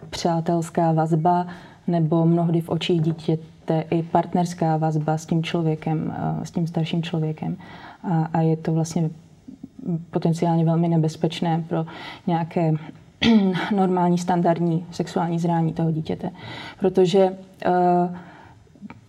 přátelská 0.09 0.91
vazba 0.91 1.47
nebo 1.87 2.25
mnohdy 2.25 2.61
v 2.61 2.69
očích 2.69 3.01
dítěte 3.01 3.83
i 3.89 4.03
partnerská 4.03 4.77
vazba 4.77 5.17
s 5.17 5.25
tím 5.25 5.43
člověkem, 5.43 6.13
eh, 6.17 6.45
s 6.45 6.51
tím 6.51 6.67
starším 6.67 7.03
člověkem. 7.03 7.57
A, 8.03 8.29
a 8.33 8.41
je 8.41 8.57
to 8.57 8.73
vlastně 8.73 9.09
potenciálně 10.11 10.65
velmi 10.65 10.87
nebezpečné 10.87 11.63
pro 11.67 11.85
nějaké 12.27 12.73
normální, 13.75 14.17
standardní 14.17 14.85
sexuální 14.91 15.39
zrání 15.39 15.73
toho 15.73 15.91
dítěte. 15.91 16.29
Protože 16.79 17.29
uh, 17.29 18.15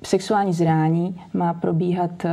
sexuální 0.02 0.52
zrání 0.52 1.20
má 1.35 1.55
probíhat 1.55 2.24
uh, 2.24 2.31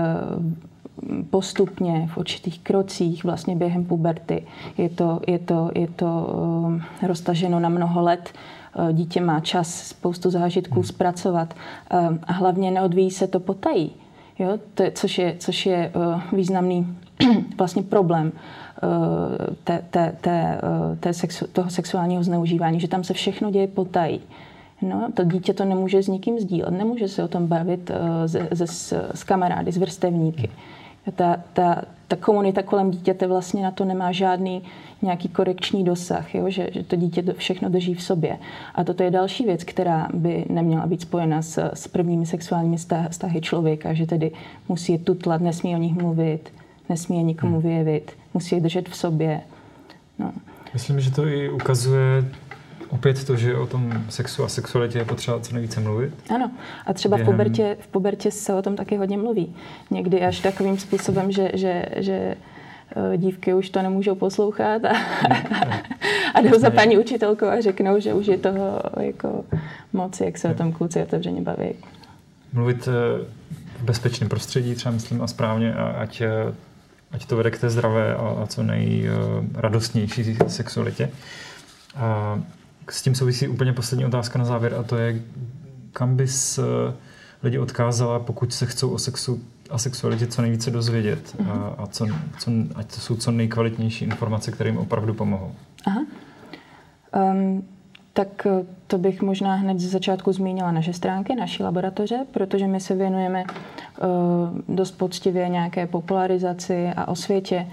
postupně 1.30 2.10
v 2.14 2.18
určitých 2.18 2.60
krocích 2.60 3.24
vlastně 3.24 3.56
během 3.56 3.86
puberty. 3.86 4.44
Je 4.78 4.90
to, 4.90 5.20
je 5.28 5.40
to, 5.40 5.72
je 5.76 5.88
to 5.88 6.06
uh, 6.06 7.08
roztaženo 7.08 7.60
na 7.60 7.70
mnoho 7.70 8.02
let 8.02 8.34
Eh, 8.76 8.94
dítě 8.94 9.22
má 9.22 9.40
čas 9.40 9.74
spoustu 9.88 10.30
zážitků 10.30 10.76
hmm. 10.76 10.84
zpracovat 10.84 11.54
eh, 11.92 11.98
a 12.24 12.34
hlavně 12.34 12.72
neodvíjí 12.72 13.12
se 13.12 13.28
to 13.28 13.40
potají, 13.40 13.92
jo? 14.40 14.60
To 14.74 14.84
je, 14.84 14.92
což 14.92 15.18
je, 15.18 15.36
což 15.40 15.66
je 15.66 15.92
eh, 15.96 16.36
významný 16.36 16.98
vlastně 17.58 17.84
problém 17.84 18.32
té, 19.64 19.84
té, 19.90 20.16
té, 20.22 20.62
té 21.00 21.14
sexu, 21.14 21.48
toho 21.48 21.70
sexuálního 21.70 22.24
zneužívání, 22.24 22.80
že 22.80 22.88
tam 22.88 23.04
se 23.04 23.14
všechno 23.14 23.52
děje 23.52 23.68
potají. 23.68 24.22
No, 24.82 25.10
to 25.14 25.24
dítě 25.24 25.54
to 25.54 25.66
nemůže 25.66 26.04
s 26.04 26.08
nikým 26.08 26.40
sdílet, 26.40 26.72
nemůže 26.72 27.08
se 27.08 27.24
o 27.24 27.28
tom 27.28 27.48
bavit 27.48 27.92
se, 28.26 28.68
se, 28.68 29.10
s 29.14 29.24
kamarády, 29.24 29.72
s 29.72 29.78
vrstevníky. 29.78 30.50
Ta, 31.16 31.38
ta, 31.54 31.82
ta 32.08 32.16
komunita 32.16 32.64
kolem 32.64 32.92
dítěte 32.92 33.28
vlastně 33.28 33.64
na 33.64 33.72
to 33.72 33.86
nemá 33.86 34.12
žádný 34.12 34.64
nějaký 35.02 35.30
korekční 35.30 35.84
dosah, 35.84 36.36
jo? 36.36 36.50
Že, 36.50 36.70
že 36.74 36.84
to 36.84 36.96
dítě 36.96 37.24
to 37.24 37.34
všechno 37.34 37.70
drží 37.70 37.94
v 37.94 38.04
sobě. 38.04 38.38
A 38.76 38.84
toto 38.84 39.04
je 39.04 39.12
další 39.12 39.46
věc, 39.46 39.64
která 39.64 40.08
by 40.14 40.46
neměla 40.50 40.88
být 40.88 41.02
spojena 41.02 41.42
s, 41.42 41.72
s 41.74 41.88
prvními 41.88 42.26
sexuálními 42.26 42.78
vztahy 43.10 43.42
člověka, 43.42 43.94
že 43.94 44.06
tedy 44.06 44.32
musí 44.68 44.92
je 44.92 44.98
tutlat, 44.98 45.42
nesmí 45.42 45.76
o 45.76 45.78
nich 45.78 45.96
mluvit, 45.96 46.54
nesmí 46.90 47.18
je 47.18 47.24
nikomu 47.24 47.54
hmm. 47.54 47.62
vyjevit, 47.62 48.12
musí 48.34 48.56
je 48.56 48.62
držet 48.62 48.90
v 48.90 48.96
sobě. 48.96 49.42
No. 50.20 50.32
Myslím, 50.74 51.00
že 51.00 51.12
to 51.12 51.28
i 51.28 51.50
ukazuje 51.50 52.26
opět 52.90 53.24
to, 53.24 53.36
že 53.36 53.58
o 53.58 53.68
tom 53.68 54.04
sexu 54.10 54.44
a 54.44 54.48
sexualitě 54.48 54.98
je 54.98 55.06
potřeba 55.06 55.40
co 55.40 55.54
nejvíce 55.54 55.80
mluvit. 55.80 56.14
Ano. 56.36 56.52
A 56.86 56.94
třeba 56.94 57.18
během... 57.18 57.34
v, 57.34 57.36
pubertě, 57.36 57.78
v 57.80 57.88
pubertě 57.88 58.32
se 58.32 58.54
o 58.54 58.62
tom 58.62 58.76
taky 58.76 58.98
hodně 58.98 59.18
mluví. 59.18 59.56
Někdy 59.92 60.22
až 60.22 60.40
takovým 60.40 60.78
způsobem, 60.78 61.32
že, 61.32 61.52
že, 61.54 61.86
že 61.98 62.36
Eh, 62.96 63.18
dívky 63.18 63.54
už 63.54 63.70
to 63.70 63.82
nemůžou 63.82 64.16
poslouchat 64.16 64.86
a, 64.86 64.92
a 66.34 66.42
jdou 66.42 66.60
za 66.60 66.70
paní 66.70 66.98
učitelkou 66.98 67.46
a 67.46 67.62
řeknou, 67.62 68.00
že 68.00 68.14
už 68.14 68.28
je 68.28 68.38
toho 68.38 68.82
jako 69.00 69.46
moc, 69.94 70.22
jak 70.22 70.38
se 70.38 70.50
o 70.50 70.54
tom 70.54 70.72
kluci 70.72 71.04
otevřeně 71.04 71.42
baví. 71.42 71.70
Mluvit 72.54 72.88
eh, 72.88 72.92
v 73.80 73.84
bezpečném 73.84 74.30
prostředí, 74.30 74.76
třeba 74.76 74.94
myslím 74.94 75.22
a 75.22 75.28
správně, 75.28 75.74
ať, 75.74 76.22
eh, 76.22 76.54
ať 77.12 77.26
to 77.26 77.38
vede 77.38 77.52
k 77.52 77.60
té 77.60 77.70
zdravé 77.70 78.16
a, 78.16 78.28
a 78.44 78.46
co 78.48 78.64
nejradostnější 78.64 80.38
sexualitě. 80.48 81.10
A 81.96 82.40
s 82.92 83.02
tím 83.02 83.16
souvisí 83.16 83.48
úplně 83.48 83.74
poslední 83.74 84.06
otázka 84.06 84.40
na 84.40 84.46
závěr 84.46 84.74
a 84.74 84.84
to 84.84 84.98
je, 84.98 85.22
kam 85.94 86.16
bys 86.16 86.60
lidi 87.44 87.60
odkázala, 87.60 88.20
pokud 88.20 88.54
se 88.54 88.66
chcou 88.66 88.90
o 88.90 88.98
sexu 88.98 89.42
a 89.70 89.78
sexualitě 89.78 90.28
co 90.28 90.42
nejvíce 90.42 90.72
dozvědět 90.72 91.36
a, 91.50 91.76
a 91.78 91.88
co, 91.88 92.08
co, 92.40 92.52
ať 92.76 92.96
to 92.96 93.02
jsou 93.02 93.16
co 93.16 93.32
nejkvalitnější 93.32 94.06
informace, 94.06 94.52
které 94.52 94.70
jim 94.70 94.78
opravdu 94.78 95.14
pomohou. 95.14 95.52
Aha. 95.86 96.02
Um, 97.34 97.64
tak 98.14 98.46
eh, 98.46 98.66
to 98.88 98.98
bych 98.98 99.22
možná 99.22 99.56
hned 99.56 99.80
ze 99.80 99.88
začátku 99.90 100.34
zmínila 100.34 100.72
naše 100.72 100.94
stránky, 100.94 101.36
naší 101.36 101.64
laboratoře, 101.64 102.26
protože 102.32 102.68
my 102.68 102.80
se 102.80 102.96
věnujeme 102.96 103.44
uh, 103.44 104.76
dost 104.76 104.92
poctivě 104.92 105.50
nějaké 105.50 105.88
popularizaci 105.88 106.88
a 106.96 107.08
osvětě 107.08 107.68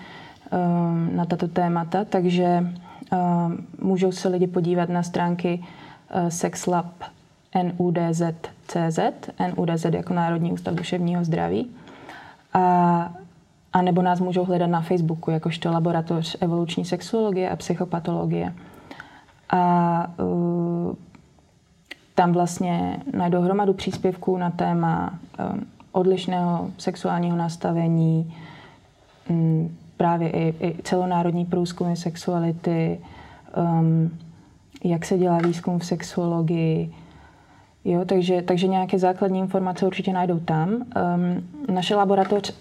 uh, 0.52 1.16
na 1.16 1.24
tato 1.24 1.48
témata, 1.48 2.04
takže 2.04 2.72
můžou 3.82 4.12
se 4.12 4.28
lidi 4.28 4.46
podívat 4.46 4.88
na 4.88 5.02
stránky 5.02 5.64
uh, 6.14 6.28
sexlab 6.28 6.86
NUDZ.cz, 7.62 8.98
NUDZ 9.56 9.84
jako 9.84 10.14
Národní 10.14 10.52
ústav 10.52 10.74
duševního 10.74 11.24
zdraví. 11.24 11.70
A, 12.52 13.12
a 13.72 13.82
nebo 13.82 14.02
nás 14.02 14.20
můžou 14.20 14.44
hledat 14.44 14.66
na 14.66 14.80
Facebooku, 14.80 15.30
jakožto 15.30 15.72
laboratoř 15.72 16.36
evoluční 16.40 16.84
sexuologie 16.84 17.50
a 17.50 17.56
psychopatologie. 17.56 18.54
A 19.50 20.12
uh, 20.18 20.94
tam 22.14 22.32
vlastně 22.32 22.96
najdou 23.16 23.40
hromadu 23.40 23.72
příspěvků 23.72 24.36
na 24.36 24.50
téma 24.50 25.18
odlišného 25.96 26.70
sexuálního 26.78 27.36
nastavení, 27.36 28.34
um, 29.28 29.76
právě 29.96 30.30
i, 30.30 30.54
i 30.60 30.82
celonárodní 30.82 31.44
průzkumy 31.44 31.96
sexuality, 31.96 33.00
um, 33.56 34.18
jak 34.84 35.04
se 35.04 35.18
dělá 35.18 35.38
výzkum 35.38 35.78
v 35.78 35.86
sexuologii, 35.86 36.92
Jo, 37.88 38.04
takže, 38.04 38.42
takže 38.42 38.66
nějaké 38.66 38.98
základní 38.98 39.38
informace 39.38 39.86
určitě 39.86 40.12
najdou 40.12 40.38
tam. 40.38 40.68
Um, 40.70 40.84
naše 41.74 41.94
laboratoř 41.94 42.54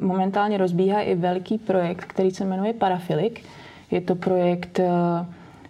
momentálně 0.00 0.58
rozbíhá 0.58 1.00
i 1.00 1.14
velký 1.14 1.58
projekt, 1.58 2.04
který 2.04 2.30
se 2.30 2.44
jmenuje 2.44 2.72
Parafilik. 2.72 3.44
Je 3.90 4.00
to 4.00 4.14
projekt, 4.14 4.78
eh, 4.80 5.26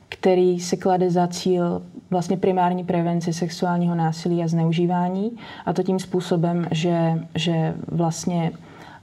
který 0.08 0.60
se 0.60 0.76
klade 0.76 1.10
za 1.10 1.26
cíl 1.26 1.82
vlastně 2.10 2.36
primární 2.36 2.84
prevenci 2.84 3.32
sexuálního 3.32 3.94
násilí 3.94 4.42
a 4.42 4.48
zneužívání. 4.48 5.36
A 5.66 5.72
to 5.72 5.82
tím 5.82 5.98
způsobem, 5.98 6.66
že, 6.70 7.20
že 7.34 7.74
vlastně 7.88 8.50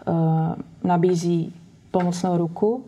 uh, 0.07 0.15
nabízí 0.83 1.53
pomocnou 1.91 2.38
ruku 2.38 2.84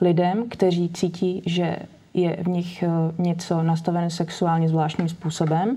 lidem, 0.00 0.48
kteří 0.48 0.88
cítí, 0.88 1.42
že 1.46 1.76
je 2.14 2.36
v 2.42 2.48
nich 2.48 2.84
uh, 2.86 3.24
něco 3.24 3.62
nastavené 3.62 4.10
sexuálně 4.10 4.68
zvláštním 4.68 5.08
způsobem 5.08 5.76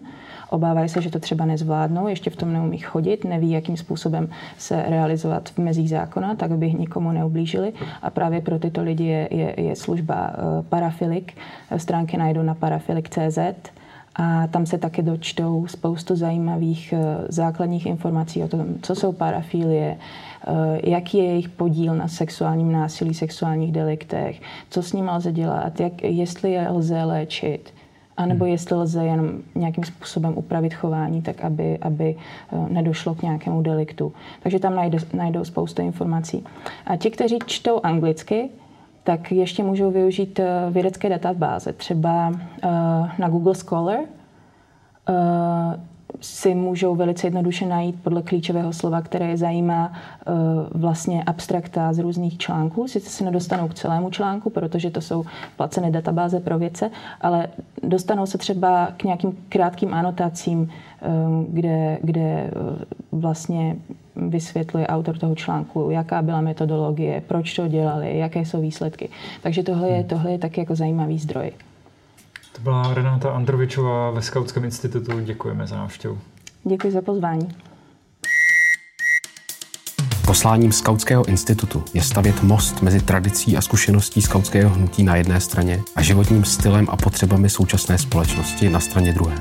obávají 0.50 0.90
se, 0.90 1.02
že 1.02 1.10
to 1.10 1.20
třeba 1.20 1.46
nezvládnou, 1.46 2.08
ještě 2.08 2.30
v 2.30 2.36
tom 2.36 2.54
neumí 2.54 2.78
chodit, 2.78 3.24
neví, 3.24 3.52
jakým 3.52 3.78
způsobem 3.78 4.30
se 4.58 4.84
realizovat 4.88 5.50
v 5.50 5.58
mezích 5.58 5.90
zákona, 5.90 6.36
tak 6.36 6.52
aby 6.52 6.74
nikomu 6.74 7.12
neublížili. 7.12 7.74
A 8.02 8.10
právě 8.10 8.42
pro 8.42 8.60
tyto 8.60 8.84
lidi 8.84 9.04
je, 9.04 9.28
je, 9.32 9.54
je 9.58 9.76
služba 9.76 10.32
eh, 10.34 10.64
Parafilik. 10.70 11.38
Stránky 11.78 12.18
najdou 12.18 12.44
na 12.44 12.56
parafilik.cz 12.56 13.40
a 14.16 14.48
tam 14.48 14.66
se 14.66 14.78
taky 14.78 15.02
dočtou 15.02 15.68
spoustu 15.68 16.16
zajímavých 16.16 16.94
eh, 16.94 17.26
základních 17.30 17.86
informací 17.86 18.44
o 18.44 18.48
tom, 18.48 18.66
co 18.82 18.96
jsou 18.96 19.12
parafilie, 19.12 19.98
eh, 19.98 20.90
jaký 20.90 21.18
je 21.18 21.24
jejich 21.24 21.50
podíl 21.50 21.96
na 21.96 22.08
sexuálním 22.08 22.72
násilí, 22.72 23.14
sexuálních 23.14 23.72
deliktech, 23.72 24.42
co 24.70 24.84
s 24.84 24.94
ním 24.94 25.10
lze 25.10 25.32
dělat, 25.32 25.80
jak, 25.80 26.04
jestli 26.04 26.52
je 26.52 26.70
lze 26.70 27.04
léčit, 27.04 27.74
a 28.18 28.26
nebo 28.26 28.46
hmm. 28.46 28.52
jestli 28.52 28.76
lze 28.76 29.06
jenom 29.06 29.30
nějakým 29.56 29.84
způsobem 29.84 30.34
upravit 30.38 30.74
chování, 30.74 31.22
tak 31.22 31.42
aby, 31.42 31.78
aby 31.78 32.16
eh, 32.16 32.58
nedošlo 32.70 33.16
k 33.16 33.22
nějakému 33.22 33.62
deliktu. 33.62 34.14
Takže 34.44 34.60
tam 34.60 34.76
najde, 34.76 34.98
najdou 35.14 35.44
spoustu 35.44 35.82
informací. 35.82 36.44
A 36.86 36.96
ti, 36.96 37.12
kteří 37.12 37.40
čtou 37.46 37.80
anglicky, 37.84 38.50
tak 39.06 39.32
ještě 39.32 39.64
můžou 39.64 39.92
využít 39.92 40.40
vědecké 40.72 41.10
databáze, 41.10 41.74
třeba 41.74 42.32
na 43.20 43.30
Google 43.30 43.56
Scholar 43.56 44.00
si 46.22 46.56
můžou 46.56 46.96
velice 46.96 47.28
jednoduše 47.28 47.66
najít 47.66 47.96
podle 48.04 48.22
klíčového 48.22 48.74
slova, 48.74 49.02
které 49.02 49.28
je 49.28 49.38
zajímá 49.38 49.94
eh, 49.94 50.32
vlastně 50.72 51.24
abstrakta 51.24 51.94
z 51.94 52.00
různých 52.00 52.38
článků. 52.38 52.88
Sice 52.88 53.10
se 53.10 53.24
nedostanou 53.24 53.68
k 53.68 53.74
celému 53.74 54.10
článku, 54.10 54.50
protože 54.50 54.90
to 54.90 55.02
jsou 55.02 55.24
placené 55.58 55.92
databáze 55.92 56.40
pro 56.40 56.60
věce, 56.60 56.92
ale 57.22 57.48
dostanou 57.84 58.26
se 58.26 58.38
třeba 58.38 58.88
k 58.98 59.04
nějakým 59.04 59.38
krátkým 59.50 59.94
anotacím, 59.94 60.70
eh, 61.02 61.08
kde, 61.50 61.98
kde 62.02 62.22
eh, 62.22 62.52
vlastně 63.12 63.76
vysvětluje 64.16 64.88
autor 64.88 65.18
toho 65.18 65.36
článku, 65.36 65.90
jaká 65.90 66.22
byla 66.22 66.42
metodologie, 66.42 67.22
proč 67.28 67.54
to 67.54 67.68
dělali, 67.68 68.18
jaké 68.18 68.40
jsou 68.40 68.62
výsledky. 68.62 69.10
Takže 69.42 69.64
tohle 69.64 69.90
je, 69.90 70.04
tohle 70.04 70.32
je 70.32 70.38
taky 70.38 70.60
jako 70.60 70.76
zajímavý 70.76 71.20
zdroj. 71.20 71.52
To 72.56 72.62
byla 72.62 72.94
Renata 72.94 73.32
Androvičová 73.32 74.12
ve 74.12 74.22
Skautském 74.22 74.64
institutu. 74.64 75.20
Děkujeme 75.20 75.68
za 75.68 75.78
návštěvu. 75.78 76.18
Děkuji 76.64 76.92
za 76.92 77.02
pozvání. 77.02 77.48
Posláním 80.26 80.72
Skautského 80.72 81.26
institutu 81.26 81.84
je 81.94 82.02
stavět 82.02 82.44
most 82.44 82.82
mezi 82.82 83.02
tradicí 83.02 83.58
a 83.58 83.62
zkušeností 83.62 84.22
skautského 84.22 84.70
hnutí 84.70 85.04
na 85.04 85.16
jedné 85.16 85.42
straně 85.42 85.82
a 85.96 86.02
životním 86.02 86.46
stylem 86.46 86.88
a 86.90 86.98
potřebami 86.98 87.50
současné 87.50 87.98
společnosti 87.98 88.70
na 88.70 88.80
straně 88.80 89.14
druhé. 89.14 89.36